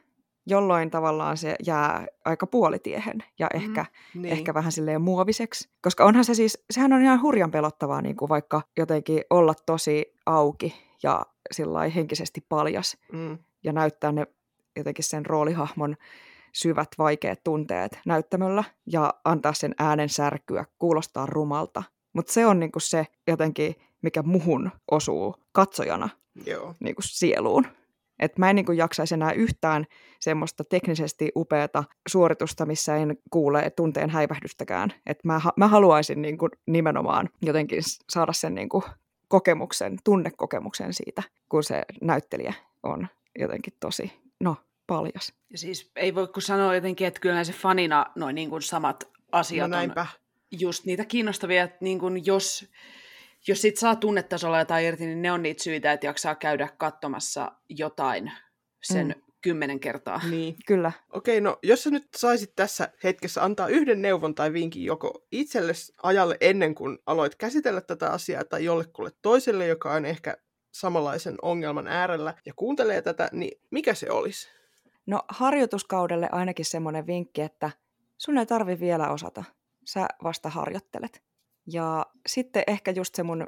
[0.46, 4.32] jolloin tavallaan se jää aika puolitiehen ja mm, ehkä, niin.
[4.32, 5.68] ehkä vähän silleen muoviseksi.
[5.82, 10.14] Koska onhan se siis, sehän on ihan hurjan pelottavaa niin kuin vaikka jotenkin olla tosi
[10.26, 13.38] auki ja sillä henkisesti paljas mm.
[13.64, 14.26] ja näyttää ne
[14.76, 15.96] jotenkin sen roolihahmon
[16.52, 21.82] syvät, vaikeat tunteet näyttämöllä ja antaa sen äänen särkyä, kuulostaa rumalta.
[22.14, 26.08] Mutta se on niinku se jotenkin mikä muhun osuu katsojana
[26.46, 26.74] Joo.
[26.80, 27.66] Niin kuin sieluun.
[28.18, 29.86] Et mä en niin kuin jaksaisi enää yhtään
[30.20, 34.92] semmoista teknisesti upeata suoritusta, missä en kuule tunteen häivähdystäkään.
[35.06, 38.84] Et mä, mä haluaisin niin kuin nimenomaan jotenkin saada sen niin kuin
[39.28, 43.08] kokemuksen, tunnekokemuksen siitä, kun se näyttelijä on
[43.38, 44.56] jotenkin tosi, no,
[44.86, 45.32] paljas.
[45.50, 49.08] Ja siis ei voi kun sanoa jotenkin, että kyllä se fanina noin niin kuin samat
[49.32, 50.06] asiat no on
[50.60, 52.68] just niitä kiinnostavia, että niin kuin jos
[53.48, 57.52] jos sit saa tunnetasolla jotain irti, niin ne on niitä syitä, että jaksaa käydä katsomassa
[57.68, 58.32] jotain
[58.82, 59.22] sen mm.
[59.40, 60.20] kymmenen kertaa.
[60.30, 60.56] Niin.
[60.66, 60.92] Kyllä.
[61.12, 65.92] Okei, no jos sä nyt saisit tässä hetkessä antaa yhden neuvon tai vinkin joko itsellesi
[66.02, 70.36] ajalle ennen kuin aloit käsitellä tätä asiaa tai jollekulle toiselle, joka on ehkä
[70.72, 74.48] samanlaisen ongelman äärellä ja kuuntelee tätä, niin mikä se olisi?
[75.06, 77.70] No harjoituskaudelle ainakin semmoinen vinkki, että
[78.18, 79.44] sun ei tarvi vielä osata.
[79.84, 81.22] Sä vasta harjoittelet.
[81.66, 83.46] Ja sitten ehkä just se mun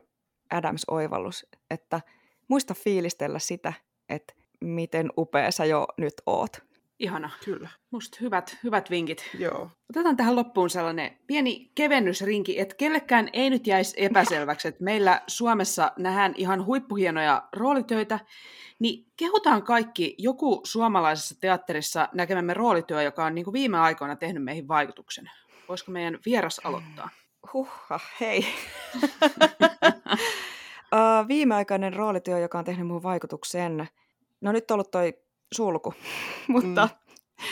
[0.50, 2.00] Adams-oivallus, että
[2.48, 3.72] muista fiilistellä sitä,
[4.08, 6.66] että miten upea sä jo nyt oot.
[6.98, 7.30] Ihana.
[7.44, 7.68] Kyllä.
[7.90, 9.30] Musta hyvät, hyvät vinkit.
[9.38, 9.70] Joo.
[9.90, 15.92] Otetaan tähän loppuun sellainen pieni kevennysrinki, että kellekään ei nyt jäisi epäselväksi, että meillä Suomessa
[15.98, 18.20] nähdään ihan huippuhienoja roolitöitä,
[18.78, 24.44] niin kehutaan kaikki joku suomalaisessa teatterissa näkemämme roolityö, joka on niin kuin viime aikoina tehnyt
[24.44, 25.30] meihin vaikutuksen.
[25.68, 27.08] Voisiko meidän vieras aloittaa?
[27.52, 28.46] Huhha, hei.
[30.94, 33.88] uh, viimeaikainen roolityö, joka on tehnyt mun vaikutuksen.
[34.40, 35.14] No nyt on ollut toi
[35.54, 35.94] sulku,
[36.48, 37.46] mutta mm.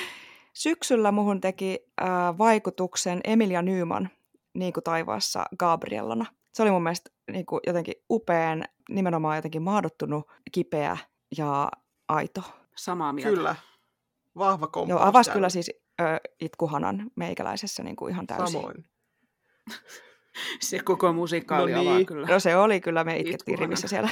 [0.53, 4.11] syksyllä muhun teki uh, vaikutuksen Emilia Nyman
[4.55, 6.27] niin kuin taivaassa Gabriellana.
[6.53, 10.97] Se oli mun mielestä niin kuin jotenkin upean, nimenomaan jotenkin maadottunut, kipeä
[11.39, 11.69] ja
[12.09, 12.43] aito.
[12.77, 13.37] Samaa mieltä.
[13.37, 13.57] Kyllä.
[14.39, 15.01] Vahva kompaus.
[15.01, 16.05] Joo, avasi kyllä siis ö,
[16.41, 18.53] itkuhanan meikäläisessä niin kuin ihan täysin.
[18.53, 18.85] Samoin.
[20.61, 22.07] Se koko musikaali no niin.
[22.07, 22.27] kyllä.
[22.27, 24.09] No se oli kyllä, me itkettiin rivissä siellä.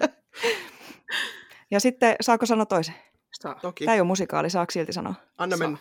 [1.70, 2.94] ja sitten, saako sanoa toisen?
[3.32, 3.54] Saa.
[3.54, 3.84] Toki.
[3.84, 5.14] Tämä ei ole musikaali, saako silti sanoa?
[5.38, 5.78] Anna mennä.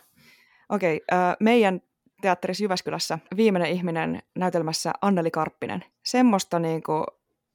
[0.69, 1.81] Okei, okay, äh, meidän
[2.21, 5.85] teatterissa Jyväskylässä Viimeinen ihminen näytelmässä Anneli Karppinen.
[6.03, 7.03] Semmoista niin kuin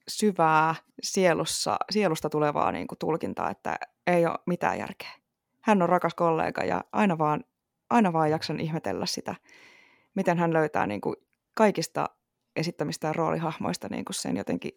[0.08, 5.10] syvää sielussa, sielusta tulevaa niin kuin tulkintaa, että ei ole mitään järkeä.
[5.64, 7.44] Hän on rakas kollega ja aina vaan,
[7.90, 9.34] aina vaan jaksan ihmetellä sitä,
[10.14, 11.16] miten hän löytää niin kuin
[11.54, 12.06] kaikista
[12.56, 14.72] esittämistä roolihahmoista niin kuin sen jotenkin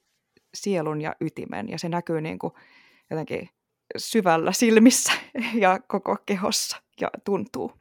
[0.53, 1.69] sielun ja ytimen.
[1.69, 2.53] Ja se näkyy niin kuin
[3.09, 3.49] jotenkin
[3.97, 5.11] syvällä silmissä
[5.63, 7.71] ja koko kehossa ja tuntuu.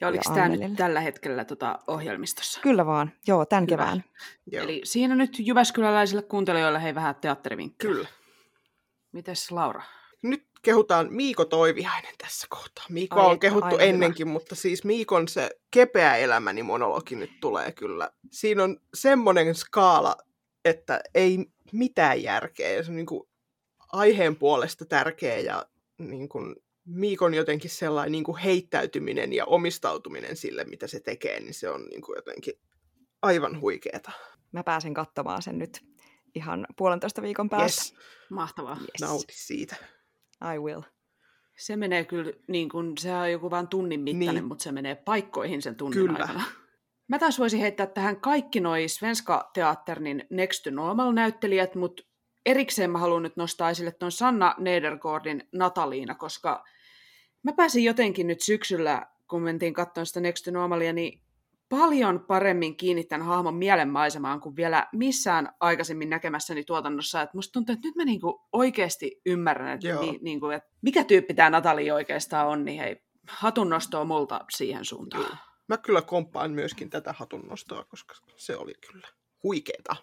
[0.00, 2.60] Ja oliko tämä nyt tällä hetkellä tota ohjelmistossa?
[2.60, 3.76] Kyllä vaan, joo, tämän Hyvä.
[3.76, 4.04] kevään.
[4.46, 4.64] Joo.
[4.64, 7.92] Eli siinä nyt Jyväskyläläisille kuuntelijoille hei vähän teatterivinkkejä.
[7.94, 8.08] Kyllä.
[9.12, 9.82] Mites Laura?
[10.22, 12.84] Nyt kehutaan Miiko Toivihainen tässä kohtaa.
[12.88, 14.32] Miiko on kehuttu ennenkin, hyvä.
[14.32, 18.10] mutta siis Miikon se kepeä elämäni monologi nyt tulee kyllä.
[18.32, 20.16] Siinä on semmoinen skaala,
[20.64, 22.82] että ei mitään järkeä.
[22.82, 23.28] Se on niin kuin
[23.92, 25.66] aiheen puolesta tärkeä ja
[25.98, 31.54] niin kuin Miikon jotenkin sellainen niin kuin heittäytyminen ja omistautuminen sille, mitä se tekee, niin
[31.54, 32.54] se on niin kuin jotenkin
[33.22, 34.12] aivan huikeeta.
[34.52, 35.84] Mä pääsen katsomaan sen nyt
[36.34, 37.82] ihan puolentoista viikon päästä.
[37.82, 37.94] Yes.
[38.30, 38.76] Mahtavaa.
[38.80, 39.00] Yes.
[39.00, 39.76] Nauti siitä.
[40.54, 40.82] I will.
[41.58, 44.44] Se menee kyllä, niin kuin, se on joku vain tunnin mittainen, niin.
[44.44, 46.18] mutta se menee paikkoihin sen tunnin kyllä.
[46.18, 46.44] aikana.
[47.08, 52.02] Mä taas voisin heittää tähän kaikki noi Svenska Teatternin Next to Normal-näyttelijät, mutta
[52.46, 56.64] erikseen mä haluan nyt nostaa esille tuon Sanna Nedergårdin Nataliina, koska
[57.42, 61.23] mä pääsin jotenkin nyt syksyllä, kun mentiin katsomaan sitä Next to Normalia, niin
[61.78, 67.22] paljon paremmin kiinni tämän hahmon mielenmaisemaan kuin vielä missään aikaisemmin näkemässäni tuotannossa.
[67.22, 71.34] Et musta tuntuu, että nyt mä niinku oikeasti ymmärrän, että, ni, niinku, että mikä tyyppi
[71.34, 72.96] tämä Natali oikeastaan on, niin hei,
[73.28, 75.22] hatunnostoa multa siihen suuntaan.
[75.22, 75.36] Joo.
[75.68, 79.08] Mä kyllä komppaan myöskin tätä hatunnostoa, koska se oli kyllä
[79.42, 79.96] huikeeta.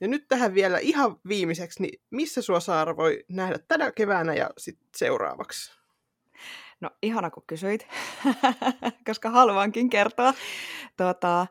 [0.00, 4.50] Ja nyt tähän vielä ihan viimeiseksi, niin missä sua Saara voi nähdä tänä keväänä ja
[4.58, 5.77] sitten seuraavaksi?
[6.80, 7.86] No ihana kun kysyit,
[9.06, 10.34] koska haluankin kertoa.
[10.96, 11.46] Tota,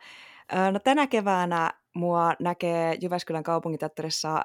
[0.72, 4.42] no, tänä keväänä mua näkee Jyväskylän kaupunginteatterissa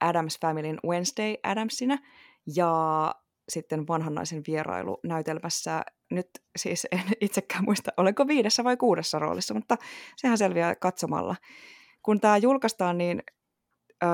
[0.00, 1.98] Adams Familyn Wednesday Adamsina
[2.56, 3.14] ja
[3.48, 5.82] sitten vanhan naisen vierailu näytelmässä.
[6.10, 9.76] Nyt siis en itsekään muista, olenko viidessä vai kuudessa roolissa, mutta
[10.16, 11.36] sehän selviää katsomalla.
[12.02, 13.22] Kun tämä julkaistaan, niin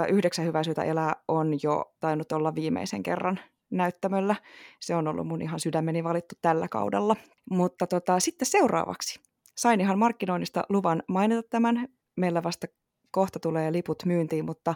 [0.08, 3.40] Yhdeksän hyvää syytä elää on jo tainnut olla viimeisen kerran
[3.72, 4.34] näyttämöllä.
[4.80, 7.16] Se on ollut mun ihan sydämeni valittu tällä kaudella.
[7.50, 9.20] Mutta tota, sitten seuraavaksi.
[9.56, 11.88] Sain ihan markkinoinnista luvan mainita tämän.
[12.16, 12.66] Meillä vasta
[13.10, 14.74] kohta tulee liput myyntiin, mutta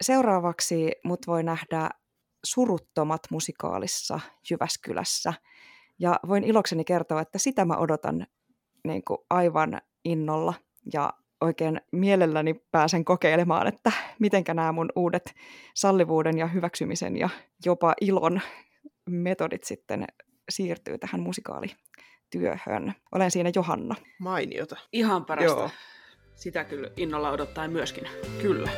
[0.00, 1.90] seuraavaksi mut voi nähdä
[2.44, 4.20] Suruttomat musikaalissa
[4.50, 5.32] Jyväskylässä.
[5.98, 8.26] Ja voin ilokseni kertoa, että sitä mä odotan
[8.86, 10.54] niin kuin aivan innolla.
[10.92, 15.34] Ja oikein mielelläni pääsen kokeilemaan, että mitenkä nämä mun uudet
[15.74, 17.28] sallivuuden ja hyväksymisen ja
[17.64, 18.40] jopa ilon
[19.10, 20.04] metodit sitten
[20.48, 22.94] siirtyy tähän musikaalityöhön.
[23.12, 23.94] Olen siinä Johanna.
[24.18, 24.76] Mainiota.
[24.92, 25.60] Ihan parasta.
[25.60, 25.70] Joo.
[26.34, 28.04] Sitä kyllä innolla odottaa myöskin.
[28.42, 28.70] Kyllä.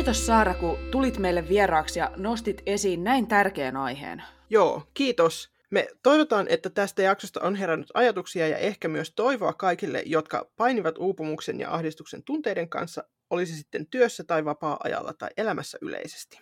[0.00, 4.22] Kiitos Saara, kun tulit meille vieraaksi ja nostit esiin näin tärkeän aiheen.
[4.50, 5.50] Joo, kiitos.
[5.70, 10.98] Me toivotaan, että tästä jaksosta on herännyt ajatuksia ja ehkä myös toivoa kaikille, jotka painivat
[10.98, 16.38] uupumuksen ja ahdistuksen tunteiden kanssa, olisi sitten työssä tai vapaa-ajalla tai elämässä yleisesti.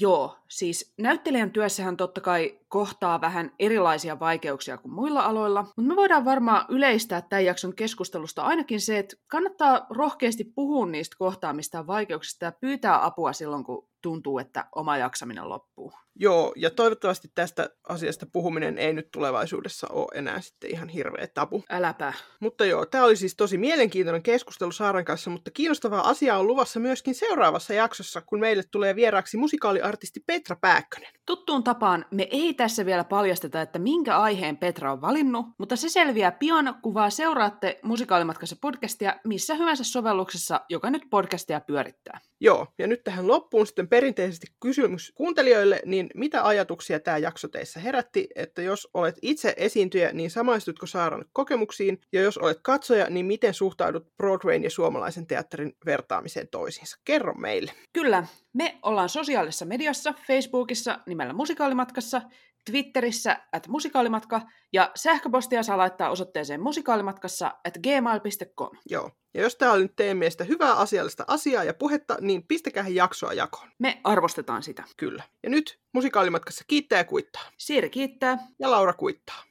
[0.00, 5.96] Joo, siis näyttelijän työssähän totta kai kohtaa vähän erilaisia vaikeuksia kuin muilla aloilla, mutta me
[5.96, 12.44] voidaan varmaan yleistää tämän jakson keskustelusta ainakin se, että kannattaa rohkeasti puhua niistä kohtaamista vaikeuksista
[12.44, 15.92] ja pyytää apua silloin, kun tuntuu, että oma jaksaminen loppuu.
[16.20, 21.64] Joo, ja toivottavasti tästä asiasta puhuminen ei nyt tulevaisuudessa ole enää sitten ihan hirveä tabu.
[21.70, 22.12] Äläpä.
[22.40, 26.80] Mutta joo, tämä oli siis tosi mielenkiintoinen keskustelu Saaran kanssa, mutta kiinnostavaa asiaa on luvassa
[26.80, 31.12] myöskin seuraavassa jaksossa, kun meille tulee vieraaksi musikaaliartisti Petra Pääkkönen.
[31.26, 35.88] Tuttuun tapaan me ei tässä vielä paljasteta, että minkä aiheen Petra on valinnut, mutta se
[35.88, 42.20] selviää pian, kun vaan seuraatte musikaalimatkassa podcastia missä hyvänsä sovelluksessa, joka nyt podcastia pyörittää.
[42.40, 47.80] Joo, ja nyt tähän loppuun sitten perinteisesti kysymys kuuntelijoille, niin mitä ajatuksia tämä jakso teissä
[47.80, 53.26] herätti, että jos olet itse esiintyjä, niin samaistutko Saaran kokemuksiin, ja jos olet katsoja, niin
[53.26, 56.96] miten suhtaudut Broadwayn ja suomalaisen teatterin vertaamiseen toisiinsa?
[57.04, 57.72] Kerro meille.
[57.92, 62.22] Kyllä, me ollaan sosiaalisessa mediassa, Facebookissa nimellä Musikaalimatkassa,
[62.70, 64.40] Twitterissä at musikaalimatka
[64.72, 68.70] ja sähköpostia saa laittaa osoitteeseen musikaalimatkassa at gmail.com.
[68.90, 72.88] Joo, ja jos tämä oli nyt teidän mielestä hyvää asiallista asiaa ja puhetta, niin pistäkää
[72.88, 73.68] jaksoa jakoon.
[73.78, 74.84] Me arvostetaan sitä.
[74.96, 75.22] Kyllä.
[75.42, 77.42] Ja nyt musikaalimatkassa kiittää ja kuittaa.
[77.56, 78.38] Siiri kiittää.
[78.58, 79.47] Ja Laura kuittaa.